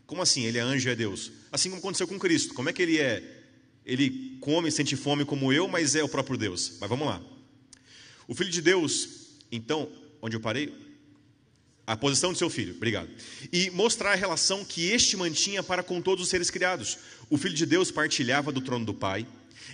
como 0.07 0.21
assim? 0.21 0.43
Ele 0.45 0.57
é 0.57 0.61
anjo 0.61 0.89
e 0.89 0.91
é 0.91 0.95
Deus? 0.95 1.31
Assim 1.51 1.69
como 1.69 1.79
aconteceu 1.79 2.07
com 2.07 2.17
Cristo. 2.17 2.53
Como 2.53 2.69
é 2.69 2.73
que 2.73 2.81
ele 2.81 2.97
é 2.97 3.37
ele 3.87 4.37
come, 4.41 4.69
sente 4.69 4.97
fome 4.97 5.23
como 5.23 5.53
eu, 5.53 5.65
mas 5.65 5.95
é 5.95 6.03
o 6.03 6.09
próprio 6.09 6.37
Deus. 6.37 6.73
Mas 6.81 6.89
vamos 6.89 7.07
lá. 7.07 7.21
O 8.27 8.35
Filho 8.35 8.49
de 8.49 8.61
Deus, 8.61 9.07
então, 9.49 9.89
onde 10.21 10.35
eu 10.35 10.41
parei? 10.41 10.73
A 11.85 11.95
posição 11.95 12.33
de 12.33 12.37
seu 12.37 12.49
filho, 12.49 12.75
obrigado. 12.75 13.09
E 13.51 13.69
mostrar 13.69 14.11
a 14.11 14.15
relação 14.15 14.65
que 14.65 14.87
este 14.87 15.15
mantinha 15.15 15.63
para 15.63 15.81
com 15.81 16.01
todos 16.01 16.25
os 16.25 16.29
seres 16.29 16.49
criados. 16.49 16.97
O 17.29 17.37
Filho 17.37 17.55
de 17.55 17.65
Deus 17.65 17.89
partilhava 17.89 18.51
do 18.51 18.59
trono 18.59 18.83
do 18.83 18.93
Pai, 18.93 19.25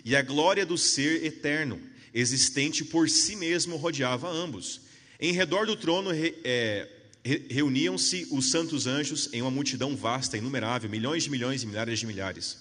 e 0.06 0.16
a 0.16 0.22
glória 0.22 0.64
do 0.64 0.78
ser 0.78 1.26
eterno, 1.26 1.82
existente 2.14 2.86
por 2.86 3.10
si 3.10 3.36
mesmo, 3.36 3.78
rodeava 3.78 4.30
ambos. 4.30 4.82
Em 5.20 5.34
redor 5.34 5.66
do 5.66 5.76
trono 5.76 6.12
é, 6.14 6.88
reuniam-se 7.24 8.28
os 8.32 8.52
santos 8.52 8.86
anjos 8.86 9.30
em 9.32 9.42
uma 9.42 9.52
multidão 9.52 9.96
vasta, 9.96 10.38
inumerável, 10.38 10.90
milhões 10.90 11.24
de 11.24 11.30
milhões 11.30 11.64
e 11.64 11.68
milhares 11.68 12.00
de 12.00 12.06
milhares. 12.06 12.58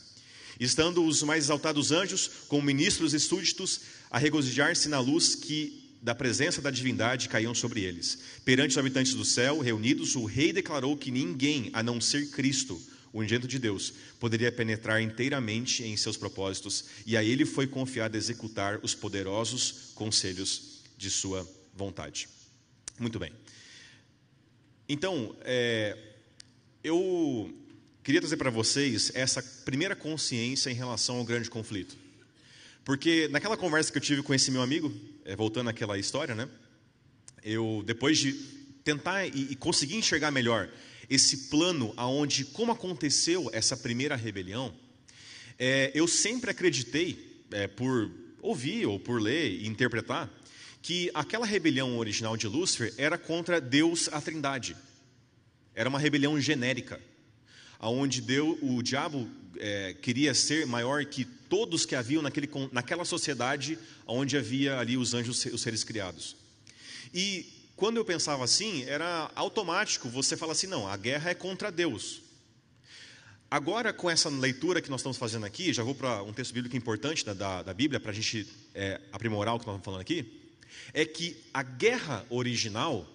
Estando 0.60 1.04
os 1.04 1.22
mais 1.22 1.44
exaltados 1.44 1.90
anjos, 1.90 2.30
como 2.48 2.62
ministros 2.62 3.12
e 3.14 3.18
súditos, 3.18 3.80
a 4.10 4.18
regozijar-se 4.18 4.88
na 4.88 5.00
luz 5.00 5.34
que 5.34 5.82
da 6.00 6.14
presença 6.14 6.60
da 6.60 6.70
divindade 6.70 7.28
caíam 7.28 7.54
sobre 7.54 7.82
eles. 7.82 8.18
Perante 8.44 8.70
os 8.70 8.78
habitantes 8.78 9.14
do 9.14 9.24
céu, 9.24 9.60
reunidos, 9.60 10.14
o 10.16 10.24
rei 10.24 10.52
declarou 10.52 10.96
que 10.96 11.10
ninguém, 11.10 11.70
a 11.72 11.82
não 11.82 12.00
ser 12.00 12.30
Cristo, 12.30 12.80
o 13.12 13.18
unigênito 13.18 13.46
de 13.46 13.58
Deus, 13.58 13.92
poderia 14.18 14.50
penetrar 14.50 15.00
inteiramente 15.00 15.84
em 15.84 15.96
seus 15.96 16.16
propósitos, 16.16 16.86
e 17.06 17.16
a 17.16 17.22
ele 17.22 17.44
foi 17.44 17.66
confiado 17.66 18.16
executar 18.16 18.80
os 18.82 18.94
poderosos 18.94 19.92
conselhos 19.94 20.80
de 20.96 21.10
sua 21.10 21.48
vontade. 21.74 22.28
Muito 22.98 23.18
bem. 23.18 23.32
Então, 24.88 25.34
é, 25.42 25.96
eu 26.82 27.52
queria 28.02 28.20
trazer 28.20 28.36
para 28.36 28.50
vocês 28.50 29.12
essa 29.14 29.42
primeira 29.64 29.94
consciência 29.94 30.70
em 30.70 30.74
relação 30.74 31.16
ao 31.16 31.24
grande 31.24 31.48
conflito. 31.48 31.96
Porque 32.84 33.28
naquela 33.28 33.56
conversa 33.56 33.92
que 33.92 33.98
eu 33.98 34.02
tive 34.02 34.22
com 34.22 34.34
esse 34.34 34.50
meu 34.50 34.60
amigo, 34.60 34.92
é, 35.24 35.36
voltando 35.36 35.70
àquela 35.70 35.96
história, 35.98 36.34
né? 36.34 36.48
Eu, 37.44 37.82
depois 37.86 38.18
de 38.18 38.32
tentar 38.84 39.26
e, 39.26 39.52
e 39.52 39.56
conseguir 39.56 39.96
enxergar 39.96 40.30
melhor 40.30 40.68
esse 41.08 41.48
plano 41.48 41.92
aonde 41.96 42.44
como 42.44 42.72
aconteceu 42.72 43.50
essa 43.52 43.76
primeira 43.76 44.16
rebelião, 44.16 44.74
é, 45.58 45.92
eu 45.94 46.08
sempre 46.08 46.50
acreditei, 46.50 47.44
é, 47.52 47.68
por 47.68 48.10
ouvir 48.40 48.86
ou 48.86 48.98
por 48.98 49.20
ler 49.20 49.50
e 49.50 49.68
interpretar, 49.68 50.28
que 50.82 51.10
aquela 51.14 51.46
rebelião 51.46 51.96
original 51.96 52.36
de 52.36 52.48
Lúcifer 52.48 52.92
era 52.98 53.16
contra 53.16 53.60
Deus, 53.60 54.08
a 54.12 54.20
Trindade. 54.20 54.76
Era 55.74 55.88
uma 55.88 55.98
rebelião 55.98 56.38
genérica, 56.40 57.00
aonde 57.78 58.20
Deus, 58.20 58.58
o 58.60 58.82
diabo 58.82 59.30
é, 59.58 59.94
queria 59.94 60.34
ser 60.34 60.66
maior 60.66 61.04
que 61.04 61.24
todos 61.24 61.86
que 61.86 61.94
haviam 61.94 62.20
naquele, 62.20 62.50
naquela 62.72 63.04
sociedade, 63.04 63.78
onde 64.06 64.36
havia 64.36 64.78
ali 64.78 64.96
os 64.96 65.14
anjos, 65.14 65.44
os 65.46 65.62
seres 65.62 65.84
criados. 65.84 66.36
E 67.14 67.46
quando 67.76 67.96
eu 67.96 68.04
pensava 68.04 68.42
assim, 68.42 68.82
era 68.84 69.30
automático 69.36 70.08
você 70.08 70.36
falar 70.36 70.52
assim: 70.52 70.66
não, 70.66 70.88
a 70.88 70.96
guerra 70.96 71.30
é 71.30 71.34
contra 71.34 71.70
Deus. 71.70 72.22
Agora, 73.48 73.92
com 73.92 74.10
essa 74.10 74.28
leitura 74.30 74.80
que 74.80 74.90
nós 74.90 75.00
estamos 75.00 75.18
fazendo 75.18 75.44
aqui, 75.46 75.72
já 75.72 75.82
vou 75.82 75.94
para 75.94 76.22
um 76.22 76.32
texto 76.32 76.54
bíblico 76.54 76.76
importante 76.76 77.24
da, 77.24 77.34
da, 77.34 77.62
da 77.62 77.74
Bíblia, 77.74 78.00
para 78.00 78.10
a 78.10 78.14
gente 78.14 78.46
é, 78.74 79.00
aprimorar 79.12 79.54
o 79.54 79.60
que 79.60 79.66
nós 79.66 79.74
estamos 79.74 79.84
falando 79.84 80.00
aqui 80.00 80.41
é 80.92 81.04
que 81.04 81.36
a 81.52 81.62
guerra 81.62 82.26
original 82.30 83.08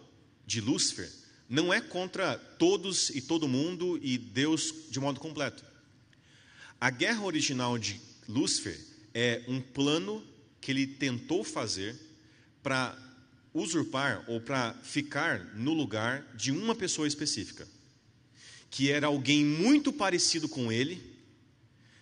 de 0.46 0.62
Lúcifer 0.62 1.12
não 1.50 1.74
é 1.74 1.80
contra 1.80 2.38
todos 2.38 3.10
e 3.10 3.22
todo 3.22 3.48
mundo 3.48 4.00
e 4.02 4.18
Deus 4.18 4.74
de 4.90 5.00
modo 5.00 5.20
completo. 5.20 5.64
A 6.80 6.90
guerra 6.90 7.24
original 7.24 7.78
de 7.78 8.00
Lúcifer 8.28 8.80
é 9.14 9.44
um 9.48 9.62
plano 9.62 10.24
que 10.60 10.72
ele 10.72 10.86
tentou 10.86 11.44
fazer 11.44 11.96
para 12.62 12.98
usurpar 13.54 14.24
ou 14.28 14.42
para 14.42 14.74
ficar 14.84 15.40
no 15.56 15.74
lugar 15.74 16.36
de 16.36 16.52
uma 16.52 16.76
pessoa 16.76 17.08
específica, 17.08 17.68
que 18.70 18.92
era 18.92 19.08
alguém 19.08 19.44
muito 19.44 19.92
parecido 19.94 20.48
com 20.48 20.72
ele, 20.72 21.02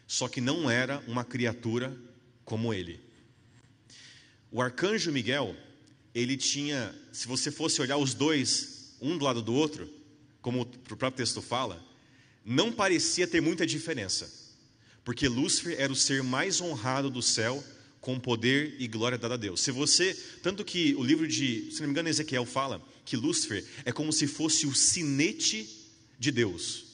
só 0.08 0.28
que 0.28 0.42
não 0.42 0.70
era 0.70 1.04
uma 1.08 1.24
criatura 1.24 1.96
como 2.44 2.74
ele. 2.74 3.05
O 4.56 4.62
arcanjo 4.62 5.12
Miguel, 5.12 5.54
ele 6.14 6.38
tinha, 6.38 6.96
se 7.12 7.28
você 7.28 7.52
fosse 7.52 7.82
olhar 7.82 7.98
os 7.98 8.14
dois, 8.14 8.96
um 9.02 9.18
do 9.18 9.26
lado 9.26 9.42
do 9.42 9.54
outro, 9.54 9.86
como 10.42 10.62
o 10.62 10.66
próprio 10.66 11.12
texto 11.12 11.42
fala, 11.42 11.86
não 12.46 12.72
parecia 12.72 13.28
ter 13.28 13.42
muita 13.42 13.66
diferença, 13.66 14.32
porque 15.04 15.28
Lúcifer 15.28 15.76
era 15.78 15.92
o 15.92 15.96
ser 15.96 16.24
mais 16.24 16.62
honrado 16.62 17.10
do 17.10 17.22
céu, 17.22 17.62
com 18.00 18.18
poder 18.18 18.78
e 18.80 18.88
glória 18.88 19.18
dada 19.18 19.34
a 19.34 19.38
Deus. 19.38 19.60
Se 19.60 19.72
você, 19.72 20.18
tanto 20.42 20.64
que 20.64 20.96
o 20.96 21.04
livro 21.04 21.28
de, 21.28 21.70
se 21.70 21.82
não 21.82 21.88
me 21.88 21.92
engano, 21.92 22.08
Ezequiel 22.08 22.46
fala 22.46 22.82
que 23.04 23.18
Lúcifer 23.18 23.62
é 23.84 23.92
como 23.92 24.14
se 24.14 24.26
fosse 24.26 24.66
o 24.66 24.74
sinete 24.74 25.68
de 26.18 26.32
Deus, 26.32 26.86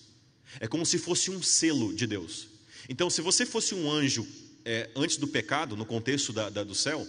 é 0.59 0.67
como 0.67 0.83
se 0.83 0.97
fosse 0.97 1.29
um 1.29 1.43
selo 1.43 1.93
de 1.93 2.07
Deus. 2.07 2.47
Então, 2.89 3.07
se 3.07 3.21
você 3.21 3.45
fosse 3.45 3.75
um 3.75 3.91
anjo 3.91 4.27
é, 4.65 4.89
antes 4.95 5.17
do 5.17 5.27
pecado, 5.27 5.77
no 5.77 5.85
contexto 5.85 6.33
da, 6.33 6.49
da, 6.49 6.63
do 6.63 6.73
céu, 6.73 7.07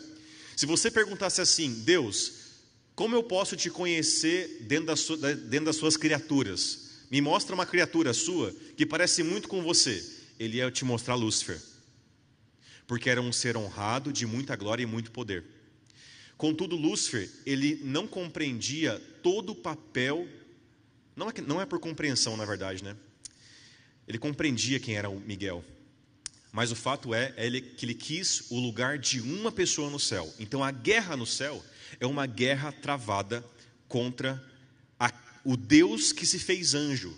se 0.63 0.67
você 0.67 0.93
perguntasse 0.93 1.41
assim, 1.41 1.83
Deus, 1.83 2.35
como 2.95 3.17
eu 3.17 3.23
posso 3.25 3.57
te 3.57 3.69
conhecer 3.69 4.59
dentro, 4.61 4.87
da 4.87 4.95
sua, 4.95 5.17
dentro 5.17 5.65
das 5.65 5.75
suas 5.75 5.97
criaturas? 5.97 7.03
Me 7.11 7.21
mostra 7.21 7.53
uma 7.53 7.67
criatura 7.67 8.15
sua 8.15 8.55
que 8.77 8.87
parece 8.87 9.25
muito 9.25 9.49
com 9.49 9.61
você. 9.61 10.09
Ele 10.39 10.59
ia 10.59 10.71
te 10.71 10.85
mostrar 10.85 11.17
Lúcifer, 11.17 11.61
porque 12.87 13.11
era 13.11 13.21
um 13.21 13.33
ser 13.33 13.57
honrado, 13.57 14.13
de 14.13 14.25
muita 14.25 14.55
glória 14.55 14.85
e 14.85 14.87
muito 14.87 15.11
poder. 15.11 15.45
Contudo, 16.37 16.77
Lúcifer, 16.77 17.29
ele 17.45 17.81
não 17.83 18.07
compreendia 18.07 19.03
todo 19.21 19.51
o 19.51 19.57
papel, 19.57 20.29
não 21.17 21.29
é, 21.29 21.33
não 21.45 21.61
é 21.61 21.67
por 21.67 21.81
compreensão, 21.81 22.37
na 22.37 22.45
verdade, 22.45 22.85
né? 22.85 22.97
Ele 24.07 24.17
compreendia 24.17 24.79
quem 24.79 24.95
era 24.95 25.11
o 25.11 25.19
Miguel. 25.19 25.65
Mas 26.53 26.71
o 26.71 26.77
fato 26.77 27.15
é, 27.15 27.33
é 27.37 27.51
que 27.61 27.87
ele 27.87 27.95
quis 27.95 28.51
o 28.51 28.61
lugar 28.61 28.99
de 28.99 29.21
uma 29.23 29.51
pessoa 29.51 29.89
no 29.89 29.99
céu. 29.99 30.33
Então 30.39 30.63
a 30.63 30.71
guerra 30.71 31.17
no 31.17 31.27
céu 31.27 31.65
é 31.99 32.07
uma 32.07 32.27
guerra 32.27 32.71
travada 32.71 33.43
contra 33.89 34.43
a, 35.01 35.11
o 35.45 35.57
Deus 35.57 36.13
que 36.13 36.27
se 36.27 36.39
fez 36.39 36.75
anjo, 36.75 37.17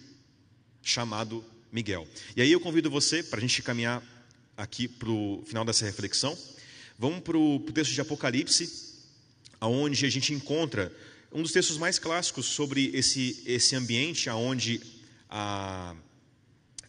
chamado 0.80 1.44
Miguel. 1.72 2.06
E 2.36 2.42
aí 2.42 2.52
eu 2.52 2.60
convido 2.60 2.88
você, 2.88 3.24
para 3.24 3.38
a 3.38 3.40
gente 3.40 3.60
caminhar 3.60 4.00
aqui 4.56 4.86
para 4.86 5.10
o 5.10 5.42
final 5.44 5.64
dessa 5.64 5.84
reflexão, 5.84 6.38
vamos 6.96 7.20
para 7.20 7.36
o 7.36 7.58
texto 7.72 7.92
de 7.92 8.00
Apocalipse, 8.00 8.70
aonde 9.60 10.06
a 10.06 10.10
gente 10.10 10.32
encontra 10.32 10.94
um 11.32 11.42
dos 11.42 11.50
textos 11.50 11.76
mais 11.76 11.98
clássicos 11.98 12.46
sobre 12.46 12.92
esse, 12.94 13.42
esse 13.44 13.74
ambiente, 13.74 14.30
aonde 14.30 14.80
a, 15.28 15.96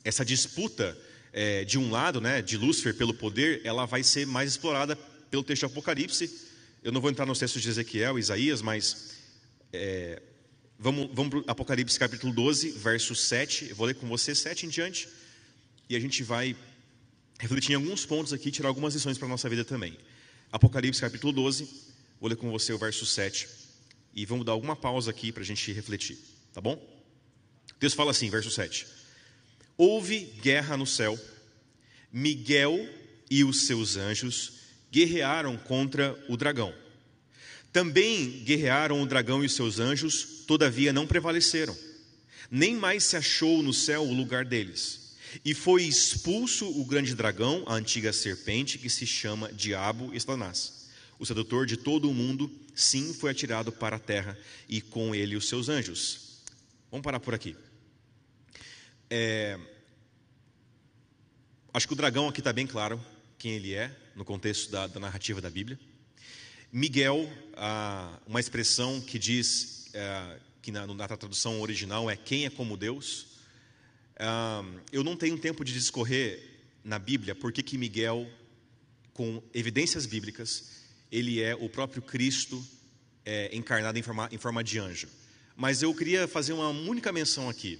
essa 0.03 0.23
disputa 0.23 0.95
é, 1.37 1.65
de 1.65 1.77
um 1.77 1.91
lado, 1.91 2.21
né, 2.21 2.41
de 2.41 2.55
Lúcifer 2.55 2.95
pelo 2.95 3.13
poder, 3.13 3.59
ela 3.65 3.85
vai 3.85 4.01
ser 4.03 4.25
mais 4.25 4.51
explorada 4.51 4.95
pelo 5.29 5.43
texto 5.43 5.59
de 5.59 5.65
Apocalipse. 5.65 6.31
Eu 6.81 6.93
não 6.93 7.01
vou 7.01 7.11
entrar 7.11 7.25
nos 7.25 7.37
textos 7.37 7.61
de 7.61 7.67
Ezequiel, 7.67 8.17
Isaías, 8.17 8.61
mas 8.61 9.15
é, 9.73 10.21
vamos, 10.79 11.09
vamos 11.13 11.43
para 11.43 11.51
Apocalipse 11.51 11.99
capítulo 11.99 12.31
12, 12.31 12.69
verso 12.71 13.13
7. 13.13 13.67
Eu 13.69 13.75
vou 13.75 13.85
ler 13.85 13.95
com 13.95 14.07
você 14.07 14.33
7 14.33 14.65
em 14.65 14.69
diante, 14.69 15.09
e 15.89 15.95
a 15.97 15.99
gente 15.99 16.23
vai 16.23 16.55
refletir 17.37 17.73
em 17.73 17.75
alguns 17.75 18.05
pontos 18.05 18.31
aqui, 18.31 18.49
tirar 18.49 18.69
algumas 18.69 18.93
lições 18.93 19.17
para 19.17 19.27
a 19.27 19.29
nossa 19.29 19.49
vida 19.49 19.65
também. 19.65 19.97
Apocalipse 20.53 21.01
capítulo 21.01 21.33
12, 21.33 21.67
vou 22.17 22.29
ler 22.29 22.37
com 22.37 22.49
você 22.49 22.71
o 22.71 22.77
verso 22.77 23.05
7, 23.05 23.45
e 24.15 24.25
vamos 24.25 24.45
dar 24.45 24.53
alguma 24.53 24.77
pausa 24.77 25.11
aqui 25.11 25.33
para 25.33 25.43
a 25.43 25.45
gente 25.45 25.69
refletir, 25.73 26.17
tá 26.53 26.61
bom? 26.61 26.81
Texto 27.77 27.97
fala 27.97 28.11
assim, 28.11 28.29
verso 28.29 28.49
7. 28.49 28.94
Houve 29.77 30.19
guerra 30.41 30.77
no 30.77 30.85
céu. 30.85 31.19
Miguel 32.11 32.87
e 33.29 33.43
os 33.43 33.65
seus 33.65 33.97
anjos 33.97 34.53
guerrearam 34.91 35.57
contra 35.57 36.17
o 36.29 36.37
dragão. 36.37 36.73
Também 37.73 38.43
guerrearam 38.45 39.01
o 39.01 39.05
dragão 39.05 39.43
e 39.43 39.47
os 39.47 39.53
seus 39.53 39.79
anjos, 39.79 40.43
todavia 40.47 40.93
não 40.93 41.05
prevaleceram. 41.05 41.77
Nem 42.49 42.75
mais 42.75 43.03
se 43.03 43.17
achou 43.17 43.61
no 43.61 43.73
céu 43.73 44.03
o 44.03 44.13
lugar 44.13 44.45
deles. 44.45 45.17
E 45.43 45.53
foi 45.53 45.83
expulso 45.83 46.65
o 46.79 46.85
grande 46.85 47.13
dragão, 47.13 47.65
a 47.67 47.73
antiga 47.73 48.13
serpente, 48.13 48.77
que 48.77 48.89
se 48.89 49.05
chama 49.05 49.51
Diabo 49.51 50.13
e 50.13 50.19
Satanás. 50.19 50.85
O 51.19 51.25
sedutor 51.25 51.65
de 51.65 51.75
todo 51.75 52.09
o 52.09 52.13
mundo, 52.13 52.49
sim, 52.73 53.13
foi 53.13 53.31
atirado 53.31 53.71
para 53.71 53.97
a 53.97 53.99
terra, 53.99 54.37
e 54.69 54.79
com 54.79 55.13
ele 55.13 55.35
os 55.35 55.49
seus 55.49 55.67
anjos. 55.67 56.41
Vamos 56.89 57.03
parar 57.03 57.19
por 57.19 57.33
aqui. 57.33 57.55
É, 59.09 59.59
acho 61.73 61.87
que 61.87 61.93
o 61.93 61.95
dragão 61.95 62.27
aqui 62.27 62.39
está 62.39 62.51
bem 62.51 62.65
claro 62.65 62.99
quem 63.37 63.53
ele 63.53 63.73
é, 63.73 63.95
no 64.15 64.25
contexto 64.25 64.71
da, 64.71 64.87
da 64.87 64.99
narrativa 64.99 65.39
da 65.39 65.49
Bíblia. 65.49 65.79
Miguel, 66.71 67.29
ah, 67.55 68.19
uma 68.25 68.39
expressão 68.39 68.99
que 68.99 69.19
diz, 69.19 69.89
é, 69.93 70.39
que 70.61 70.71
na, 70.71 70.87
na, 70.87 71.07
tradução 71.07 71.61
original 71.61 72.09
é 72.09 72.15
quem 72.15 72.45
é 72.45 72.49
como 72.49 72.75
Deus. 72.75 73.27
Ah, 74.17 74.63
eu 74.91 75.03
não 75.03 75.15
tenho 75.15 75.37
tempo 75.37 75.63
de 75.63 75.73
discorrer 75.73 76.41
na 76.83 76.97
Bíblia 76.97 77.35
por 77.35 77.51
que 77.51 77.61
que 77.61 77.77
Miguel, 77.77 78.27
com 79.13 79.41
evidências 79.53 80.05
bíblicas, 80.05 80.71
ele 81.11 81.41
é 81.41 81.55
o 81.55 81.69
próprio 81.69 82.01
Cristo 82.01 82.65
é, 83.23 83.55
encarnado 83.55 83.97
em 83.97 84.01
forma, 84.01 84.29
em 84.31 84.37
forma 84.37 84.63
de 84.63 84.79
anjo. 84.79 85.07
Mas 85.55 85.81
eu 85.81 85.93
queria 85.93 86.27
fazer 86.27 86.53
uma 86.53 86.69
única 86.69 87.11
menção 87.11 87.49
aqui. 87.49 87.79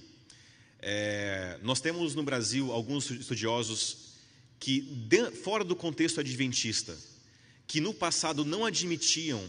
É, 0.88 1.58
nós 1.64 1.80
temos 1.80 2.14
no 2.14 2.22
Brasil 2.22 2.70
alguns 2.70 3.10
estudiosos 3.10 4.12
que, 4.60 4.82
de, 4.82 5.32
fora 5.32 5.64
do 5.64 5.74
contexto 5.74 6.20
adventista, 6.20 6.96
que 7.66 7.80
no 7.80 7.92
passado 7.92 8.44
não 8.44 8.64
admitiam, 8.64 9.42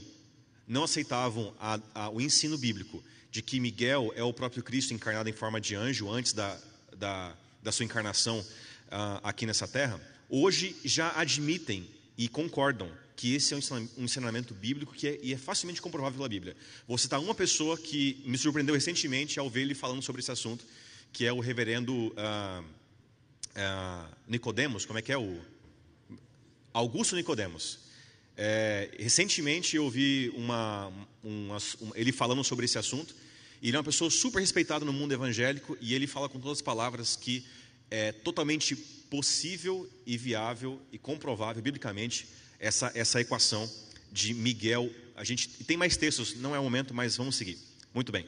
não 0.67 0.83
aceitavam 0.83 1.53
a, 1.59 1.79
a, 1.93 2.09
o 2.09 2.19
ensino 2.19 2.57
bíblico 2.57 3.03
de 3.29 3.43
que 3.43 3.59
Miguel 3.59 4.11
é 4.15 4.23
o 4.23 4.33
próprio 4.33 4.63
Cristo 4.63 4.95
encarnado 4.95 5.29
em 5.29 5.33
forma 5.33 5.61
de 5.61 5.75
anjo 5.75 6.09
antes 6.09 6.33
da, 6.33 6.59
da, 6.97 7.37
da 7.61 7.71
sua 7.71 7.85
encarnação 7.85 8.39
uh, 8.39 9.21
aqui 9.21 9.45
nessa 9.45 9.67
terra, 9.67 10.01
hoje 10.27 10.75
já 10.83 11.11
admitem 11.15 11.87
e 12.17 12.27
concordam 12.27 12.91
que 13.15 13.35
esse 13.35 13.53
é 13.53 13.57
um 13.57 13.89
ensinamento 13.99 14.55
bíblico 14.55 14.91
que 14.91 15.07
é, 15.07 15.19
e 15.21 15.33
é 15.35 15.37
facilmente 15.37 15.83
comprovável 15.83 16.17
pela 16.17 16.29
Bíblia. 16.29 16.57
Vou 16.87 16.97
citar 16.97 17.19
uma 17.19 17.35
pessoa 17.35 17.77
que 17.77 18.23
me 18.25 18.39
surpreendeu 18.39 18.73
recentemente 18.73 19.39
ao 19.39 19.47
ver 19.47 19.61
ele 19.61 19.75
falando 19.75 20.01
sobre 20.01 20.21
esse 20.21 20.31
assunto, 20.31 20.65
que 21.11 21.25
é 21.25 21.33
o 21.33 21.39
reverendo 21.39 21.93
uh, 21.93 22.63
uh, 22.63 24.15
Nicodemos, 24.27 24.85
como 24.85 24.99
é 24.99 25.01
que 25.01 25.11
é 25.11 25.17
o 25.17 25.39
Augusto 26.73 27.15
Nicodemos. 27.15 27.79
É, 28.39 28.91
recentemente 28.99 29.75
eu 29.75 29.89
vi 29.89 30.31
uma, 30.35 30.93
uma, 31.23 31.57
ele 31.95 32.11
falando 32.11 32.43
sobre 32.43 32.65
esse 32.65 32.77
assunto. 32.77 33.15
Ele 33.63 33.75
é 33.75 33.79
uma 33.79 33.83
pessoa 33.83 34.11
super 34.11 34.39
respeitada 34.39 34.85
no 34.85 34.93
mundo 34.93 35.11
evangélico 35.11 35.75
e 35.81 35.95
ele 35.95 36.05
fala 36.05 36.29
com 36.29 36.39
todas 36.39 36.59
as 36.59 36.61
palavras 36.61 37.15
que 37.15 37.43
é 37.89 38.11
totalmente 38.11 38.75
possível 38.75 39.89
e 40.05 40.17
viável 40.17 40.79
e 40.91 40.99
comprovável 40.99 41.63
biblicamente 41.63 42.27
essa, 42.59 42.91
essa 42.93 43.19
equação 43.19 43.67
de 44.11 44.35
Miguel. 44.35 44.91
A 45.15 45.23
gente 45.23 45.49
tem 45.63 45.75
mais 45.75 45.97
textos, 45.97 46.35
não 46.35 46.55
é 46.55 46.59
o 46.59 46.63
momento, 46.63 46.93
mas 46.93 47.17
vamos 47.17 47.35
seguir. 47.35 47.57
Muito 47.91 48.11
bem. 48.11 48.27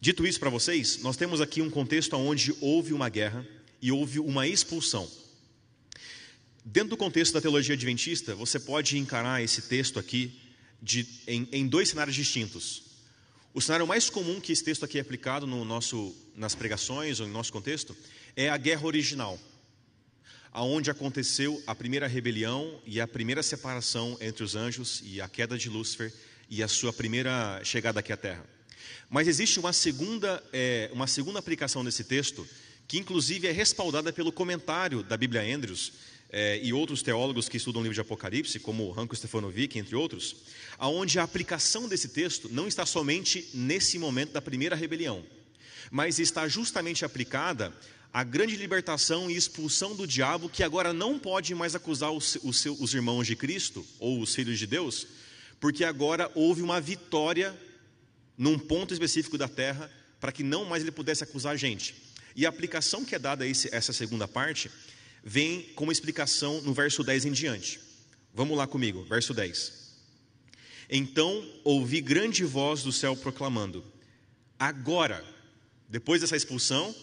Dito 0.00 0.24
isso 0.24 0.38
para 0.38 0.50
vocês, 0.50 0.98
nós 1.02 1.16
temos 1.16 1.40
aqui 1.40 1.60
um 1.60 1.68
contexto 1.68 2.14
onde 2.14 2.54
houve 2.60 2.92
uma 2.92 3.08
guerra 3.08 3.44
e 3.82 3.90
houve 3.90 4.20
uma 4.20 4.46
expulsão. 4.46 5.10
Dentro 6.64 6.90
do 6.90 6.96
contexto 6.96 7.32
da 7.32 7.40
teologia 7.40 7.74
adventista, 7.74 8.32
você 8.34 8.60
pode 8.60 8.96
encarar 8.96 9.42
esse 9.42 9.62
texto 9.62 9.98
aqui 9.98 10.38
de, 10.80 11.04
em, 11.26 11.48
em, 11.50 11.66
dois 11.66 11.88
cenários 11.88 12.14
distintos. 12.14 12.82
O 13.52 13.60
cenário 13.60 13.88
mais 13.88 14.08
comum 14.08 14.40
que 14.40 14.52
esse 14.52 14.62
texto 14.62 14.84
aqui 14.84 14.98
é 14.98 15.00
aplicado 15.00 15.48
no 15.48 15.64
nosso, 15.64 16.14
nas 16.36 16.54
pregações 16.54 17.18
ou 17.18 17.26
no 17.26 17.32
nosso 17.32 17.52
contexto 17.52 17.96
é 18.36 18.48
a 18.48 18.56
guerra 18.56 18.86
original, 18.86 19.36
aonde 20.52 20.92
aconteceu 20.92 21.60
a 21.66 21.74
primeira 21.74 22.06
rebelião 22.06 22.80
e 22.86 23.00
a 23.00 23.08
primeira 23.08 23.42
separação 23.42 24.16
entre 24.20 24.44
os 24.44 24.54
anjos 24.54 25.02
e 25.04 25.20
a 25.20 25.28
queda 25.28 25.58
de 25.58 25.68
Lúcifer 25.68 26.12
e 26.48 26.62
a 26.62 26.68
sua 26.68 26.92
primeira 26.92 27.60
chegada 27.64 27.98
aqui 27.98 28.12
à 28.12 28.16
Terra. 28.16 28.57
Mas 29.10 29.28
existe 29.28 29.58
uma 29.58 29.72
segunda, 29.72 30.42
é, 30.52 30.90
uma 30.92 31.06
segunda 31.06 31.38
aplicação 31.38 31.84
desse 31.84 32.04
texto, 32.04 32.46
que 32.86 32.98
inclusive 32.98 33.46
é 33.46 33.52
respaldada 33.52 34.12
pelo 34.12 34.32
comentário 34.32 35.02
da 35.02 35.16
Bíblia 35.16 35.42
Andrews 35.42 35.92
é, 36.30 36.60
e 36.62 36.72
outros 36.72 37.02
teólogos 37.02 37.48
que 37.48 37.56
estudam 37.56 37.80
o 37.80 37.84
livro 37.84 37.94
de 37.94 38.00
Apocalipse, 38.00 38.58
como 38.58 38.90
Ranko 38.90 39.16
Stefanovic, 39.16 39.78
entre 39.78 39.96
outros, 39.96 40.36
aonde 40.78 41.18
a 41.18 41.22
aplicação 41.22 41.88
desse 41.88 42.08
texto 42.08 42.48
não 42.50 42.68
está 42.68 42.84
somente 42.84 43.48
nesse 43.54 43.98
momento 43.98 44.32
da 44.32 44.42
primeira 44.42 44.76
rebelião, 44.76 45.24
mas 45.90 46.18
está 46.18 46.46
justamente 46.46 47.04
aplicada 47.04 47.72
à 48.12 48.24
grande 48.24 48.56
libertação 48.56 49.30
e 49.30 49.36
expulsão 49.36 49.94
do 49.94 50.06
diabo, 50.06 50.48
que 50.48 50.62
agora 50.62 50.92
não 50.92 51.18
pode 51.18 51.54
mais 51.54 51.74
acusar 51.74 52.10
os, 52.10 52.38
os, 52.42 52.64
os 52.64 52.94
irmãos 52.94 53.26
de 53.26 53.36
Cristo 53.36 53.84
ou 53.98 54.20
os 54.20 54.34
filhos 54.34 54.58
de 54.58 54.66
Deus, 54.66 55.06
porque 55.60 55.84
agora 55.84 56.30
houve 56.34 56.62
uma 56.62 56.80
vitória 56.80 57.56
num 58.38 58.56
ponto 58.56 58.94
específico 58.94 59.36
da 59.36 59.48
terra 59.48 59.90
para 60.20 60.30
que 60.30 60.44
não 60.44 60.64
mais 60.64 60.82
ele 60.82 60.92
pudesse 60.92 61.24
acusar 61.24 61.52
a 61.52 61.56
gente. 61.56 61.94
E 62.36 62.46
a 62.46 62.48
aplicação 62.48 63.04
que 63.04 63.16
é 63.16 63.18
dada 63.18 63.44
a 63.44 63.46
esse, 63.46 63.68
essa 63.74 63.92
segunda 63.92 64.28
parte 64.28 64.70
vem 65.24 65.62
como 65.74 65.90
explicação 65.90 66.62
no 66.62 66.72
verso 66.72 67.02
10 67.02 67.26
em 67.26 67.32
diante. 67.32 67.80
Vamos 68.32 68.56
lá 68.56 68.66
comigo, 68.66 69.02
verso 69.04 69.34
10. 69.34 69.88
Então 70.88 71.44
ouvi 71.64 72.00
grande 72.00 72.44
voz 72.44 72.82
do 72.84 72.92
céu 72.92 73.16
proclamando: 73.16 73.84
Agora, 74.58 75.24
depois 75.88 76.20
dessa 76.20 76.36
expulsão, 76.36 76.94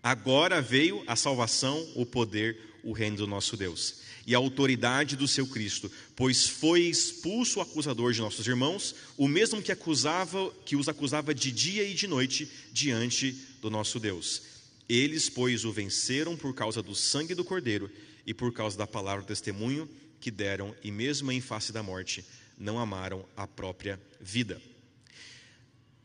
agora 0.00 0.62
veio 0.62 1.02
a 1.08 1.16
salvação, 1.16 1.84
o 1.96 2.06
poder, 2.06 2.58
o 2.84 2.92
reino 2.92 3.16
do 3.16 3.26
nosso 3.26 3.56
Deus 3.56 4.01
e 4.26 4.34
a 4.34 4.38
autoridade 4.38 5.16
do 5.16 5.26
seu 5.26 5.46
Cristo, 5.46 5.90
pois 6.14 6.46
foi 6.46 6.82
expulso 6.82 7.58
o 7.58 7.62
acusador 7.62 8.12
de 8.12 8.20
nossos 8.20 8.46
irmãos, 8.46 8.94
o 9.16 9.26
mesmo 9.26 9.62
que 9.62 9.72
acusava, 9.72 10.50
que 10.64 10.76
os 10.76 10.88
acusava 10.88 11.34
de 11.34 11.50
dia 11.50 11.82
e 11.84 11.94
de 11.94 12.06
noite 12.06 12.50
diante 12.72 13.32
do 13.60 13.70
nosso 13.70 13.98
Deus. 13.98 14.42
Eles, 14.88 15.28
pois, 15.28 15.64
o 15.64 15.72
venceram 15.72 16.36
por 16.36 16.54
causa 16.54 16.82
do 16.82 16.94
sangue 16.94 17.34
do 17.34 17.44
Cordeiro 17.44 17.90
e 18.26 18.32
por 18.34 18.52
causa 18.52 18.76
da 18.76 18.86
palavra 18.86 19.22
do 19.22 19.28
testemunho 19.28 19.88
que 20.20 20.30
deram, 20.30 20.74
e 20.84 20.90
mesmo 20.90 21.32
em 21.32 21.40
face 21.40 21.72
da 21.72 21.82
morte, 21.82 22.24
não 22.56 22.78
amaram 22.78 23.26
a 23.36 23.46
própria 23.46 24.00
vida. 24.20 24.62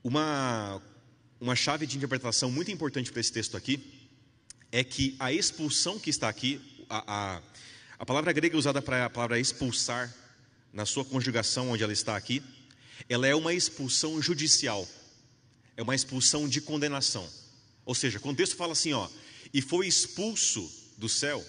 Uma, 0.04 0.82
uma 1.40 1.56
chave 1.56 1.86
de 1.86 1.98
interpretação 1.98 2.50
muito 2.50 2.72
importante 2.72 3.12
para 3.12 3.22
esse 3.22 3.32
texto 3.32 3.56
aqui 3.56 3.80
é 4.72 4.84
que 4.84 5.16
a 5.20 5.32
expulsão 5.32 6.00
que 6.00 6.10
está 6.10 6.28
aqui, 6.28 6.60
a, 6.90 7.36
a, 7.38 7.42
a 8.00 8.06
palavra 8.06 8.32
grega 8.32 8.58
usada 8.58 8.82
para 8.82 9.06
a 9.06 9.10
palavra 9.10 9.40
expulsar, 9.40 10.14
na 10.72 10.86
sua 10.86 11.04
conjugação 11.04 11.72
onde 11.72 11.84
ela 11.84 11.94
está 11.94 12.16
aqui, 12.16 12.44
ela 13.10 13.28
é 13.28 13.34
uma 13.34 13.54
expulsão 13.54 14.22
judicial, 14.22 14.88
é 15.76 15.82
uma 15.82 15.96
expulsão 15.96 16.48
de 16.48 16.62
condenação. 16.62 17.28
Ou 17.86 17.96
seja, 17.96 18.20
quando 18.20 18.36
o 18.36 18.38
texto 18.38 18.56
fala 18.56 18.74
assim, 18.74 18.94
ó, 18.94 19.08
e 19.54 19.62
foi 19.62 19.88
expulso 19.88 20.70
do 20.98 21.10
céu, 21.10 21.44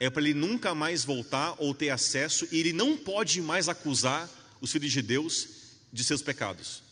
é 0.00 0.10
para 0.10 0.22
ele 0.22 0.34
nunca 0.34 0.74
mais 0.74 1.04
voltar 1.04 1.54
ou 1.58 1.74
ter 1.74 1.90
acesso, 1.90 2.46
e 2.52 2.58
ele 2.58 2.72
não 2.72 2.96
pode 2.96 3.40
mais 3.40 3.68
acusar 3.68 4.28
os 4.60 4.70
filhos 4.70 4.92
de 4.92 5.02
Deus 5.02 5.48
de 5.92 6.04
seus 6.04 6.20
pecados. 6.20 6.82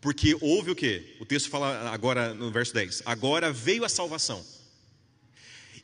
Porque 0.00 0.36
houve 0.40 0.70
o 0.70 0.76
que? 0.76 1.16
O 1.18 1.24
texto 1.24 1.48
fala 1.48 1.90
agora 1.90 2.32
no 2.32 2.52
verso 2.52 2.72
10: 2.72 3.02
agora 3.04 3.52
veio 3.52 3.84
a 3.84 3.88
salvação. 3.88 4.44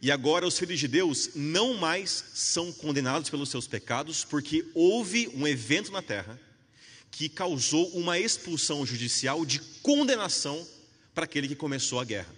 E 0.02 0.10
agora 0.10 0.44
os 0.44 0.58
filhos 0.58 0.80
de 0.80 0.88
Deus 0.88 1.30
não 1.36 1.74
mais 1.74 2.24
são 2.34 2.72
condenados 2.72 3.30
pelos 3.30 3.48
seus 3.48 3.68
pecados, 3.68 4.24
porque 4.24 4.68
houve 4.74 5.28
um 5.28 5.46
evento 5.46 5.92
na 5.92 6.02
terra 6.02 6.40
que 7.08 7.28
causou 7.28 7.88
uma 7.90 8.18
expulsão 8.18 8.84
judicial 8.84 9.46
de 9.46 9.60
condenação 9.80 10.66
para 11.14 11.22
aquele 11.22 11.46
que 11.46 11.54
começou 11.54 12.00
a 12.00 12.04
guerra. 12.04 12.34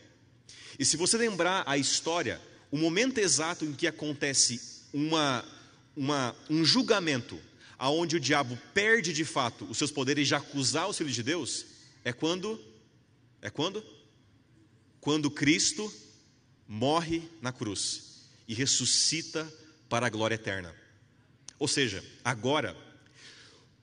E 0.79 0.85
se 0.85 0.99
você 0.99 1.17
lembrar 1.17 1.63
a 1.65 1.79
história, 1.79 2.39
o 2.71 2.77
momento 2.77 3.17
exato 3.17 3.65
em 3.65 3.73
que 3.73 3.87
acontece 3.87 4.61
uma, 4.93 5.43
uma, 5.97 6.37
um 6.51 6.67
julgamento, 6.67 7.41
aonde 7.79 8.17
o 8.17 8.21
diabo 8.21 8.59
perde 8.75 9.11
de 9.11 9.25
fato 9.25 9.65
os 9.71 9.79
seus 9.79 9.91
poderes 9.91 10.29
de 10.29 10.35
acusar 10.35 10.87
os 10.87 10.99
filhos 10.99 11.15
de 11.15 11.23
Deus, 11.23 11.65
é 12.05 12.13
quando? 12.13 12.61
É 13.41 13.49
quando? 13.49 13.83
Quando 15.01 15.31
Cristo 15.31 15.91
morre 16.75 17.23
na 17.41 17.53
cruz 17.53 18.27
e 18.49 18.55
ressuscita 18.55 19.51
para 19.89 20.07
a 20.07 20.11
glória 20.11 20.35
eterna. 20.35 20.75
Ou 21.57 21.69
seja, 21.69 22.05
agora, 22.25 22.77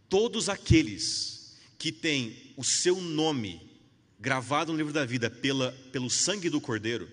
todos 0.10 0.50
aqueles 0.50 1.56
que 1.80 1.92
têm 1.92 2.54
o 2.58 2.64
seu 2.66 3.00
nome 3.00 3.62
gravado 4.20 4.74
no 4.74 4.78
livro 4.78 4.92
da 4.92 5.06
vida 5.06 5.30
pela, 5.30 5.72
pelo 5.92 6.10
sangue 6.10 6.50
do 6.50 6.60
Cordeiro, 6.60 7.10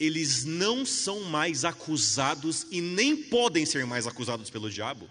eles 0.00 0.44
não 0.44 0.84
são 0.84 1.22
mais 1.22 1.64
acusados 1.64 2.66
e 2.70 2.80
nem 2.80 3.16
podem 3.16 3.64
ser 3.64 3.86
mais 3.86 4.08
acusados 4.08 4.50
pelo 4.50 4.68
diabo, 4.68 5.08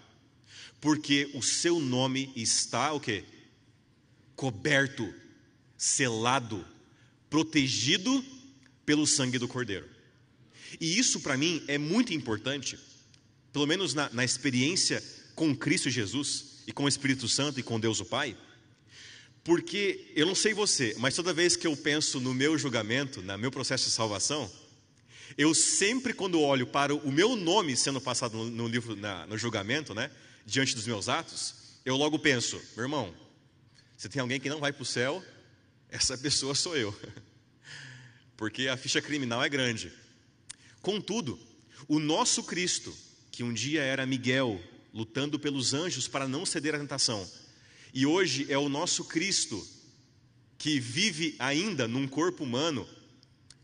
porque 0.82 1.30
o 1.32 1.42
seu 1.42 1.80
nome 1.80 2.30
está 2.36 2.92
o 2.92 3.00
quê? 3.00 3.24
Coberto, 4.36 5.12
selado, 5.78 6.62
protegido 7.30 8.22
pelo 8.84 9.06
sangue 9.06 9.38
do 9.38 9.48
Cordeiro. 9.48 9.93
E 10.80 10.98
isso 10.98 11.20
para 11.20 11.36
mim 11.36 11.62
é 11.68 11.78
muito 11.78 12.12
importante, 12.12 12.78
pelo 13.52 13.66
menos 13.66 13.94
na, 13.94 14.10
na 14.12 14.24
experiência 14.24 15.02
com 15.34 15.54
Cristo 15.56 15.90
Jesus 15.90 16.62
e 16.66 16.72
com 16.72 16.84
o 16.84 16.88
Espírito 16.88 17.28
Santo 17.28 17.60
e 17.60 17.62
com 17.62 17.78
Deus 17.80 18.00
o 18.00 18.04
Pai 18.04 18.36
porque 19.44 20.10
eu 20.16 20.26
não 20.26 20.34
sei 20.34 20.54
você, 20.54 20.96
mas 20.98 21.14
toda 21.14 21.34
vez 21.34 21.54
que 21.54 21.66
eu 21.66 21.76
penso 21.76 22.18
no 22.18 22.32
meu 22.32 22.56
julgamento, 22.56 23.20
no 23.20 23.38
meu 23.38 23.50
processo 23.50 23.84
de 23.84 23.90
salvação, 23.90 24.50
eu 25.36 25.54
sempre, 25.54 26.14
quando 26.14 26.40
olho 26.40 26.66
para 26.66 26.94
o 26.94 27.12
meu 27.12 27.36
nome 27.36 27.76
sendo 27.76 28.00
passado 28.00 28.36
no, 28.38 28.50
no 28.50 28.66
livro, 28.66 28.96
na, 28.96 29.26
no 29.26 29.36
julgamento, 29.36 29.94
né, 29.94 30.10
diante 30.46 30.74
dos 30.74 30.86
meus 30.86 31.10
atos, 31.10 31.54
eu 31.84 31.94
logo 31.94 32.18
penso, 32.18 32.60
meu 32.74 32.86
irmão, 32.86 33.14
se 33.98 34.08
tem 34.08 34.22
alguém 34.22 34.40
que 34.40 34.48
não 34.48 34.60
vai 34.60 34.72
para 34.72 34.82
o 34.82 34.86
céu, 34.86 35.22
essa 35.90 36.16
pessoa 36.16 36.54
sou 36.54 36.74
eu, 36.74 36.98
porque 38.38 38.66
a 38.68 38.78
ficha 38.78 39.02
criminal 39.02 39.44
é 39.44 39.48
grande. 39.48 39.92
Contudo, 40.84 41.40
O 41.88 41.98
nosso 41.98 42.44
Cristo, 42.44 42.94
que 43.32 43.42
um 43.42 43.52
dia 43.52 43.82
era 43.82 44.06
Miguel, 44.06 44.62
lutando 44.92 45.38
pelos 45.38 45.72
anjos 45.72 46.06
para 46.06 46.28
não 46.28 46.44
ceder 46.44 46.74
à 46.74 46.78
tentação, 46.78 47.26
e 47.92 48.04
hoje 48.04 48.46
é 48.50 48.58
o 48.58 48.68
nosso 48.68 49.04
Cristo, 49.04 49.66
que 50.58 50.78
vive 50.78 51.36
ainda 51.38 51.88
num 51.88 52.06
corpo 52.06 52.44
humano 52.44 52.86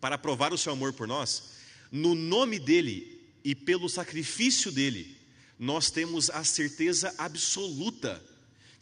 para 0.00 0.16
provar 0.16 0.52
o 0.52 0.58
seu 0.58 0.72
amor 0.72 0.94
por 0.94 1.06
nós, 1.06 1.50
no 1.92 2.14
nome 2.14 2.58
dele 2.58 3.20
e 3.44 3.54
pelo 3.54 3.88
sacrifício 3.88 4.72
dele, 4.72 5.16
nós 5.58 5.90
temos 5.90 6.30
a 6.30 6.42
certeza 6.42 7.14
absoluta 7.18 8.22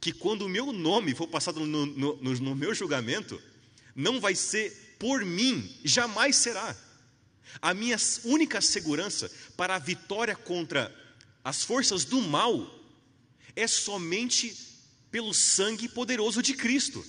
que 0.01 0.13
quando 0.13 0.43
o 0.43 0.49
meu 0.49 0.73
nome 0.73 1.13
for 1.13 1.27
passado 1.27 1.67
no, 1.67 1.87
no, 1.87 2.17
no, 2.17 2.55
meu 2.55 2.73
julgamento, 2.73 3.41
não 3.97 4.21
vai 4.21 4.37
ser 4.37 4.97
por 4.97 5.25
mim, 5.25 5.77
jamais 5.85 6.37
será. 6.37 6.88
A 7.61 7.75
minha 7.75 7.97
única 8.25 8.61
segurança 8.61 9.31
para 9.57 9.75
a 9.75 9.79
vitória 9.79 10.37
contra 10.37 10.95
as 11.43 11.63
forças 11.63 12.05
do 12.05 12.21
mal 12.21 12.79
é 13.57 13.67
somente 13.67 14.57
pelo 15.11 15.33
sangue 15.33 15.89
poderoso 15.89 16.43
de 16.43 16.55
Cristo. 16.55 17.05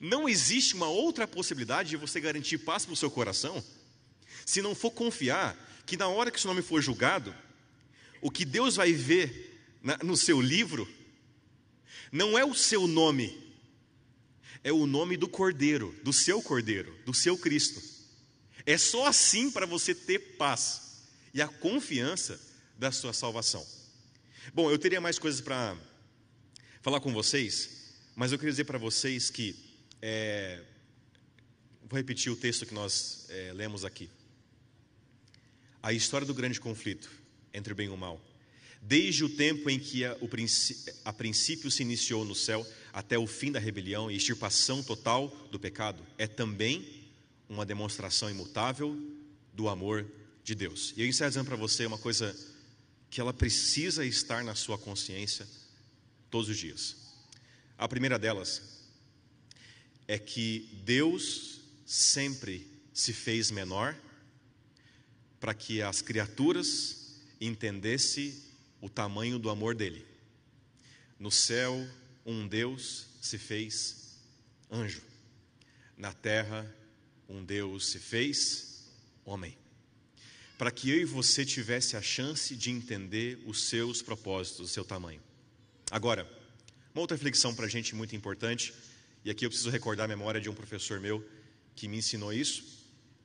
Não 0.00 0.28
existe 0.28 0.74
uma 0.74 0.88
outra 0.88 1.28
possibilidade 1.28 1.90
de 1.90 1.96
você 1.96 2.20
garantir 2.20 2.58
paz 2.58 2.84
para 2.84 2.94
o 2.94 2.96
seu 2.96 3.10
coração 3.10 3.62
se 4.44 4.60
não 4.60 4.74
for 4.74 4.90
confiar 4.90 5.56
que 5.86 5.96
na 5.96 6.08
hora 6.08 6.30
que 6.30 6.40
seu 6.40 6.48
nome 6.48 6.62
for 6.62 6.80
julgado, 6.80 7.34
o 8.20 8.30
que 8.30 8.44
Deus 8.44 8.76
vai 8.76 8.92
ver 8.92 9.60
no 10.02 10.16
seu 10.16 10.40
livro 10.40 10.88
não 12.10 12.38
é 12.38 12.44
o 12.44 12.54
seu 12.54 12.86
nome, 12.86 13.54
é 14.62 14.72
o 14.72 14.86
nome 14.86 15.16
do 15.16 15.28
Cordeiro, 15.28 15.94
do 16.04 16.12
seu 16.12 16.42
Cordeiro, 16.42 16.94
do 17.04 17.14
seu 17.14 17.36
Cristo. 17.38 17.91
É 18.64 18.78
só 18.78 19.06
assim 19.06 19.50
para 19.50 19.66
você 19.66 19.94
ter 19.94 20.36
paz 20.36 21.02
e 21.34 21.42
a 21.42 21.48
confiança 21.48 22.40
da 22.78 22.92
sua 22.92 23.12
salvação. 23.12 23.66
Bom, 24.52 24.70
eu 24.70 24.78
teria 24.78 25.00
mais 25.00 25.18
coisas 25.18 25.40
para 25.40 25.76
falar 26.80 27.00
com 27.00 27.12
vocês, 27.12 27.94
mas 28.14 28.32
eu 28.32 28.38
queria 28.38 28.52
dizer 28.52 28.64
para 28.64 28.78
vocês 28.78 29.30
que 29.30 29.54
é, 30.00 30.62
vou 31.88 31.96
repetir 31.96 32.30
o 32.30 32.36
texto 32.36 32.66
que 32.66 32.74
nós 32.74 33.26
é, 33.28 33.52
lemos 33.52 33.84
aqui. 33.84 34.10
A 35.82 35.92
história 35.92 36.26
do 36.26 36.34
grande 36.34 36.60
conflito 36.60 37.10
entre 37.52 37.72
o 37.72 37.76
bem 37.76 37.86
e 37.86 37.90
o 37.90 37.96
mal. 37.96 38.20
Desde 38.80 39.24
o 39.24 39.28
tempo 39.28 39.70
em 39.70 39.78
que 39.78 40.04
a, 40.04 40.16
o, 40.20 40.28
a 41.04 41.12
princípio 41.12 41.70
se 41.70 41.82
iniciou 41.82 42.24
no 42.24 42.34
céu 42.34 42.66
até 42.92 43.16
o 43.16 43.26
fim 43.26 43.52
da 43.52 43.60
rebelião 43.60 44.10
e 44.10 44.16
extirpação 44.16 44.82
total 44.82 45.28
do 45.50 45.58
pecado, 45.58 46.04
é 46.18 46.26
também 46.26 47.01
uma 47.52 47.66
demonstração 47.66 48.30
imutável 48.30 48.96
do 49.52 49.68
amor 49.68 50.10
de 50.42 50.54
Deus. 50.54 50.94
E 50.96 51.02
eu 51.02 51.06
encerro 51.06 51.30
dizendo 51.30 51.46
para 51.46 51.56
você 51.56 51.84
uma 51.84 51.98
coisa 51.98 52.34
que 53.10 53.20
ela 53.20 53.32
precisa 53.32 54.06
estar 54.06 54.42
na 54.42 54.54
sua 54.54 54.78
consciência 54.78 55.46
todos 56.30 56.48
os 56.48 56.56
dias. 56.56 56.96
A 57.76 57.86
primeira 57.86 58.18
delas 58.18 58.62
é 60.08 60.18
que 60.18 60.80
Deus 60.82 61.60
sempre 61.84 62.66
se 62.94 63.12
fez 63.12 63.50
menor 63.50 63.94
para 65.38 65.52
que 65.52 65.82
as 65.82 66.00
criaturas 66.00 67.20
entendessem 67.38 68.34
o 68.80 68.88
tamanho 68.88 69.38
do 69.38 69.50
amor 69.50 69.74
dele. 69.74 70.06
No 71.18 71.30
céu, 71.30 71.86
um 72.24 72.48
Deus 72.48 73.06
se 73.20 73.36
fez 73.36 74.16
anjo. 74.70 75.02
Na 75.98 76.12
terra, 76.14 76.74
um 77.28 77.44
Deus 77.44 77.88
se 77.88 77.98
fez 77.98 78.84
homem. 79.24 79.56
Para 80.58 80.70
que 80.70 80.90
eu 80.90 81.00
e 81.00 81.04
você 81.04 81.44
tivesse 81.44 81.96
a 81.96 82.02
chance 82.02 82.54
de 82.54 82.70
entender 82.70 83.42
os 83.46 83.64
seus 83.68 84.00
propósitos, 84.00 84.60
o 84.60 84.68
seu 84.68 84.84
tamanho. 84.84 85.20
Agora, 85.90 86.28
uma 86.94 87.00
outra 87.00 87.16
reflexão 87.16 87.54
para 87.54 87.66
a 87.66 87.68
gente 87.68 87.94
muito 87.94 88.14
importante, 88.14 88.72
e 89.24 89.30
aqui 89.30 89.44
eu 89.46 89.50
preciso 89.50 89.70
recordar 89.70 90.04
a 90.04 90.08
memória 90.08 90.40
de 90.40 90.48
um 90.48 90.54
professor 90.54 91.00
meu 91.00 91.26
que 91.74 91.88
me 91.88 91.98
ensinou 91.98 92.32
isso, 92.32 92.64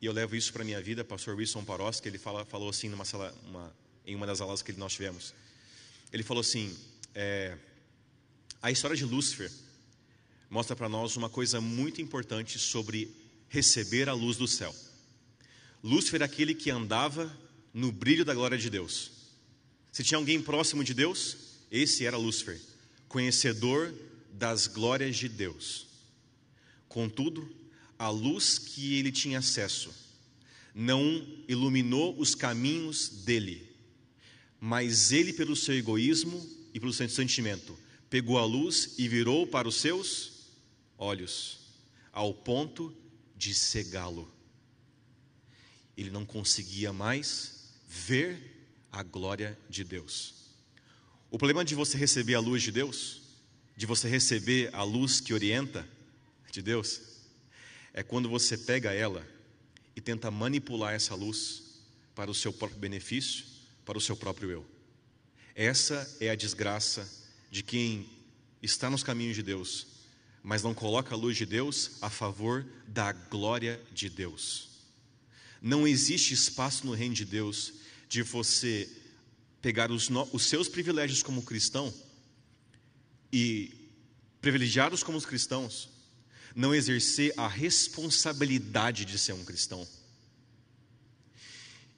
e 0.01 0.05
eu 0.05 0.13
levo 0.13 0.35
isso 0.35 0.53
para 0.53 0.61
a 0.61 0.65
minha 0.65 0.81
vida, 0.81 1.03
pastor 1.03 1.35
Wilson 1.35 1.63
Paros, 1.63 1.99
que 1.99 2.07
ele 2.07 2.17
fala, 2.17 2.45
falou 2.45 2.69
assim 2.69 2.87
numa 2.87 3.03
sala, 3.03 3.35
uma, 3.45 3.75
em 4.05 4.15
uma 4.15 4.25
das 4.25 4.41
aulas 4.41 4.61
que 4.61 4.71
nós 4.73 4.93
tivemos. 4.93 5.33
Ele 6.13 6.23
falou 6.23 6.41
assim: 6.41 6.75
é, 7.15 7.57
a 8.61 8.71
história 8.71 8.95
de 8.95 9.03
Lúcifer 9.03 9.51
mostra 10.49 10.75
para 10.75 10.87
nós 10.87 11.17
uma 11.17 11.29
coisa 11.29 11.59
muito 11.59 12.01
importante 12.01 12.57
sobre 12.57 13.13
receber 13.49 14.09
a 14.09 14.13
luz 14.13 14.37
do 14.37 14.47
céu. 14.47 14.75
Lúcifer 15.83 16.21
é 16.21 16.25
aquele 16.25 16.53
que 16.53 16.69
andava 16.69 17.35
no 17.73 17.91
brilho 17.91 18.25
da 18.25 18.33
glória 18.33 18.57
de 18.57 18.69
Deus. 18.69 19.11
Se 19.91 20.03
tinha 20.03 20.17
alguém 20.17 20.41
próximo 20.41 20.83
de 20.83 20.93
Deus, 20.93 21.37
esse 21.71 22.05
era 22.05 22.17
Lúcifer, 22.17 22.59
conhecedor 23.07 23.93
das 24.33 24.67
glórias 24.67 25.15
de 25.15 25.29
Deus. 25.29 25.87
Contudo, 26.87 27.49
a 27.97 28.09
luz 28.09 28.59
que 28.59 28.95
ele 28.95 29.11
tinha 29.11 29.39
acesso 29.39 29.93
não 30.73 31.25
iluminou 31.47 32.19
os 32.19 32.35
caminhos 32.35 33.09
dele, 33.25 33.67
mas 34.59 35.11
ele, 35.11 35.33
pelo 35.33 35.55
seu 35.55 35.75
egoísmo 35.75 36.47
e 36.73 36.79
pelo 36.79 36.93
seu 36.93 37.09
sentimento, 37.09 37.77
pegou 38.09 38.37
a 38.37 38.45
luz 38.45 38.93
e 38.97 39.07
virou 39.07 39.47
para 39.47 39.67
os 39.67 39.75
seus 39.75 40.33
olhos, 40.97 41.59
ao 42.11 42.33
ponto 42.33 42.95
de 43.37 43.53
cegá-lo. 43.53 44.31
Ele 45.95 46.09
não 46.09 46.25
conseguia 46.25 46.91
mais 46.91 47.69
ver 47.87 48.67
a 48.91 49.03
glória 49.03 49.57
de 49.69 49.83
Deus. 49.83 50.33
O 51.29 51.37
problema 51.37 51.63
de 51.63 51.75
você 51.75 51.97
receber 51.97 52.35
a 52.35 52.39
luz 52.39 52.63
de 52.63 52.71
Deus, 52.71 53.21
de 53.75 53.85
você 53.85 54.07
receber 54.07 54.73
a 54.73 54.83
luz 54.83 55.19
que 55.19 55.33
orienta 55.33 55.87
de 56.51 56.61
Deus, 56.61 57.01
é 57.93 58.01
quando 58.01 58.29
você 58.29 58.57
pega 58.57 58.93
ela 58.93 59.25
e 59.95 60.01
tenta 60.01 60.31
manipular 60.31 60.93
essa 60.93 61.15
luz 61.15 61.63
para 62.15 62.31
o 62.31 62.33
seu 62.33 62.51
próprio 62.51 62.79
benefício, 62.79 63.45
para 63.85 63.97
o 63.97 64.01
seu 64.01 64.15
próprio 64.15 64.49
eu. 64.49 64.65
Essa 65.55 66.17
é 66.19 66.29
a 66.29 66.35
desgraça 66.35 67.09
de 67.49 67.63
quem 67.63 68.09
está 68.61 68.89
nos 68.89 69.03
caminhos 69.03 69.35
de 69.35 69.43
Deus, 69.43 69.87
mas 70.43 70.63
não 70.63 70.73
coloca 70.73 71.13
a 71.13 71.17
luz 71.17 71.35
de 71.35 71.45
Deus 71.45 71.91
a 72.01 72.09
favor 72.09 72.65
da 72.87 73.11
glória 73.11 73.81
de 73.93 74.09
Deus. 74.09 74.69
Não 75.61 75.87
existe 75.87 76.33
espaço 76.33 76.85
no 76.85 76.93
reino 76.93 77.15
de 77.15 77.25
Deus 77.25 77.73
de 78.07 78.21
você 78.21 78.89
pegar 79.61 79.91
os, 79.91 80.09
no, 80.09 80.27
os 80.31 80.43
seus 80.43 80.69
privilégios 80.69 81.21
como 81.21 81.41
cristão 81.41 81.93
e, 83.31 83.73
privilegiados 84.39 85.03
como 85.03 85.17
os 85.17 85.25
cristãos, 85.25 85.89
não 86.55 86.73
exercer 86.73 87.33
a 87.37 87.47
responsabilidade 87.47 89.05
de 89.05 89.17
ser 89.17 89.33
um 89.33 89.43
cristão. 89.43 89.87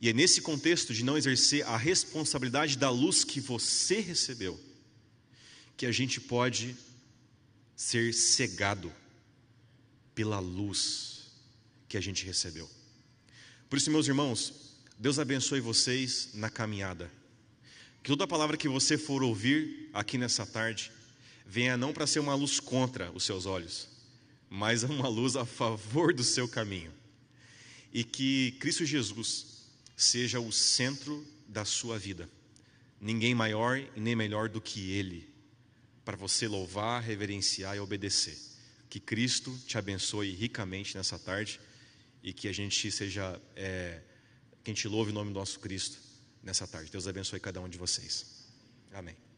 E 0.01 0.09
é 0.09 0.13
nesse 0.13 0.41
contexto 0.41 0.93
de 0.93 1.03
não 1.03 1.17
exercer 1.17 1.65
a 1.67 1.77
responsabilidade 1.77 2.77
da 2.77 2.89
luz 2.89 3.23
que 3.23 3.39
você 3.39 3.99
recebeu, 3.99 4.59
que 5.75 5.85
a 5.85 5.91
gente 5.91 6.21
pode 6.21 6.75
ser 7.79 8.13
cegado 8.13 8.91
pela 10.13 10.37
luz 10.37 11.31
que 11.87 11.95
a 11.95 12.01
gente 12.01 12.25
recebeu. 12.25 12.69
Por 13.69 13.77
isso, 13.77 13.89
meus 13.89 14.05
irmãos, 14.05 14.75
Deus 14.97 15.17
abençoe 15.17 15.61
vocês 15.61 16.31
na 16.33 16.49
caminhada. 16.49 17.09
Que 18.03 18.09
toda 18.09 18.27
palavra 18.27 18.57
que 18.57 18.67
você 18.67 18.97
for 18.97 19.23
ouvir 19.23 19.89
aqui 19.93 20.17
nessa 20.17 20.45
tarde 20.45 20.91
venha 21.45 21.77
não 21.77 21.93
para 21.93 22.05
ser 22.05 22.19
uma 22.19 22.35
luz 22.35 22.59
contra 22.59 23.13
os 23.13 23.23
seus 23.23 23.45
olhos, 23.45 23.87
mas 24.49 24.83
uma 24.83 25.07
luz 25.07 25.37
a 25.37 25.45
favor 25.45 26.13
do 26.13 26.23
seu 26.23 26.49
caminho. 26.49 26.91
E 27.93 28.03
que 28.03 28.57
Cristo 28.59 28.83
Jesus 28.83 29.69
seja 29.95 30.41
o 30.41 30.51
centro 30.51 31.25
da 31.47 31.63
sua 31.63 31.97
vida. 31.97 32.29
Ninguém 32.99 33.33
maior 33.33 33.79
e 33.95 34.01
nem 34.01 34.17
melhor 34.17 34.49
do 34.49 34.59
que 34.59 34.91
Ele, 34.91 35.28
para 36.09 36.17
você 36.17 36.47
louvar, 36.47 37.03
reverenciar 37.03 37.75
e 37.75 37.79
obedecer. 37.79 38.35
Que 38.89 38.99
Cristo 38.99 39.55
te 39.67 39.77
abençoe 39.77 40.31
ricamente 40.31 40.97
nessa 40.97 41.19
tarde 41.19 41.61
e 42.23 42.33
que 42.33 42.47
a 42.47 42.51
gente 42.51 42.91
seja, 42.91 43.39
é, 43.55 44.01
que 44.63 44.71
a 44.71 44.73
gente 44.73 44.87
louve 44.87 45.11
o 45.11 45.13
nome 45.13 45.31
do 45.31 45.37
nosso 45.37 45.59
Cristo 45.59 45.99
nessa 46.41 46.65
tarde. 46.65 46.89
Deus 46.89 47.07
abençoe 47.07 47.39
cada 47.39 47.61
um 47.61 47.69
de 47.69 47.77
vocês. 47.77 48.25
Amém. 48.91 49.28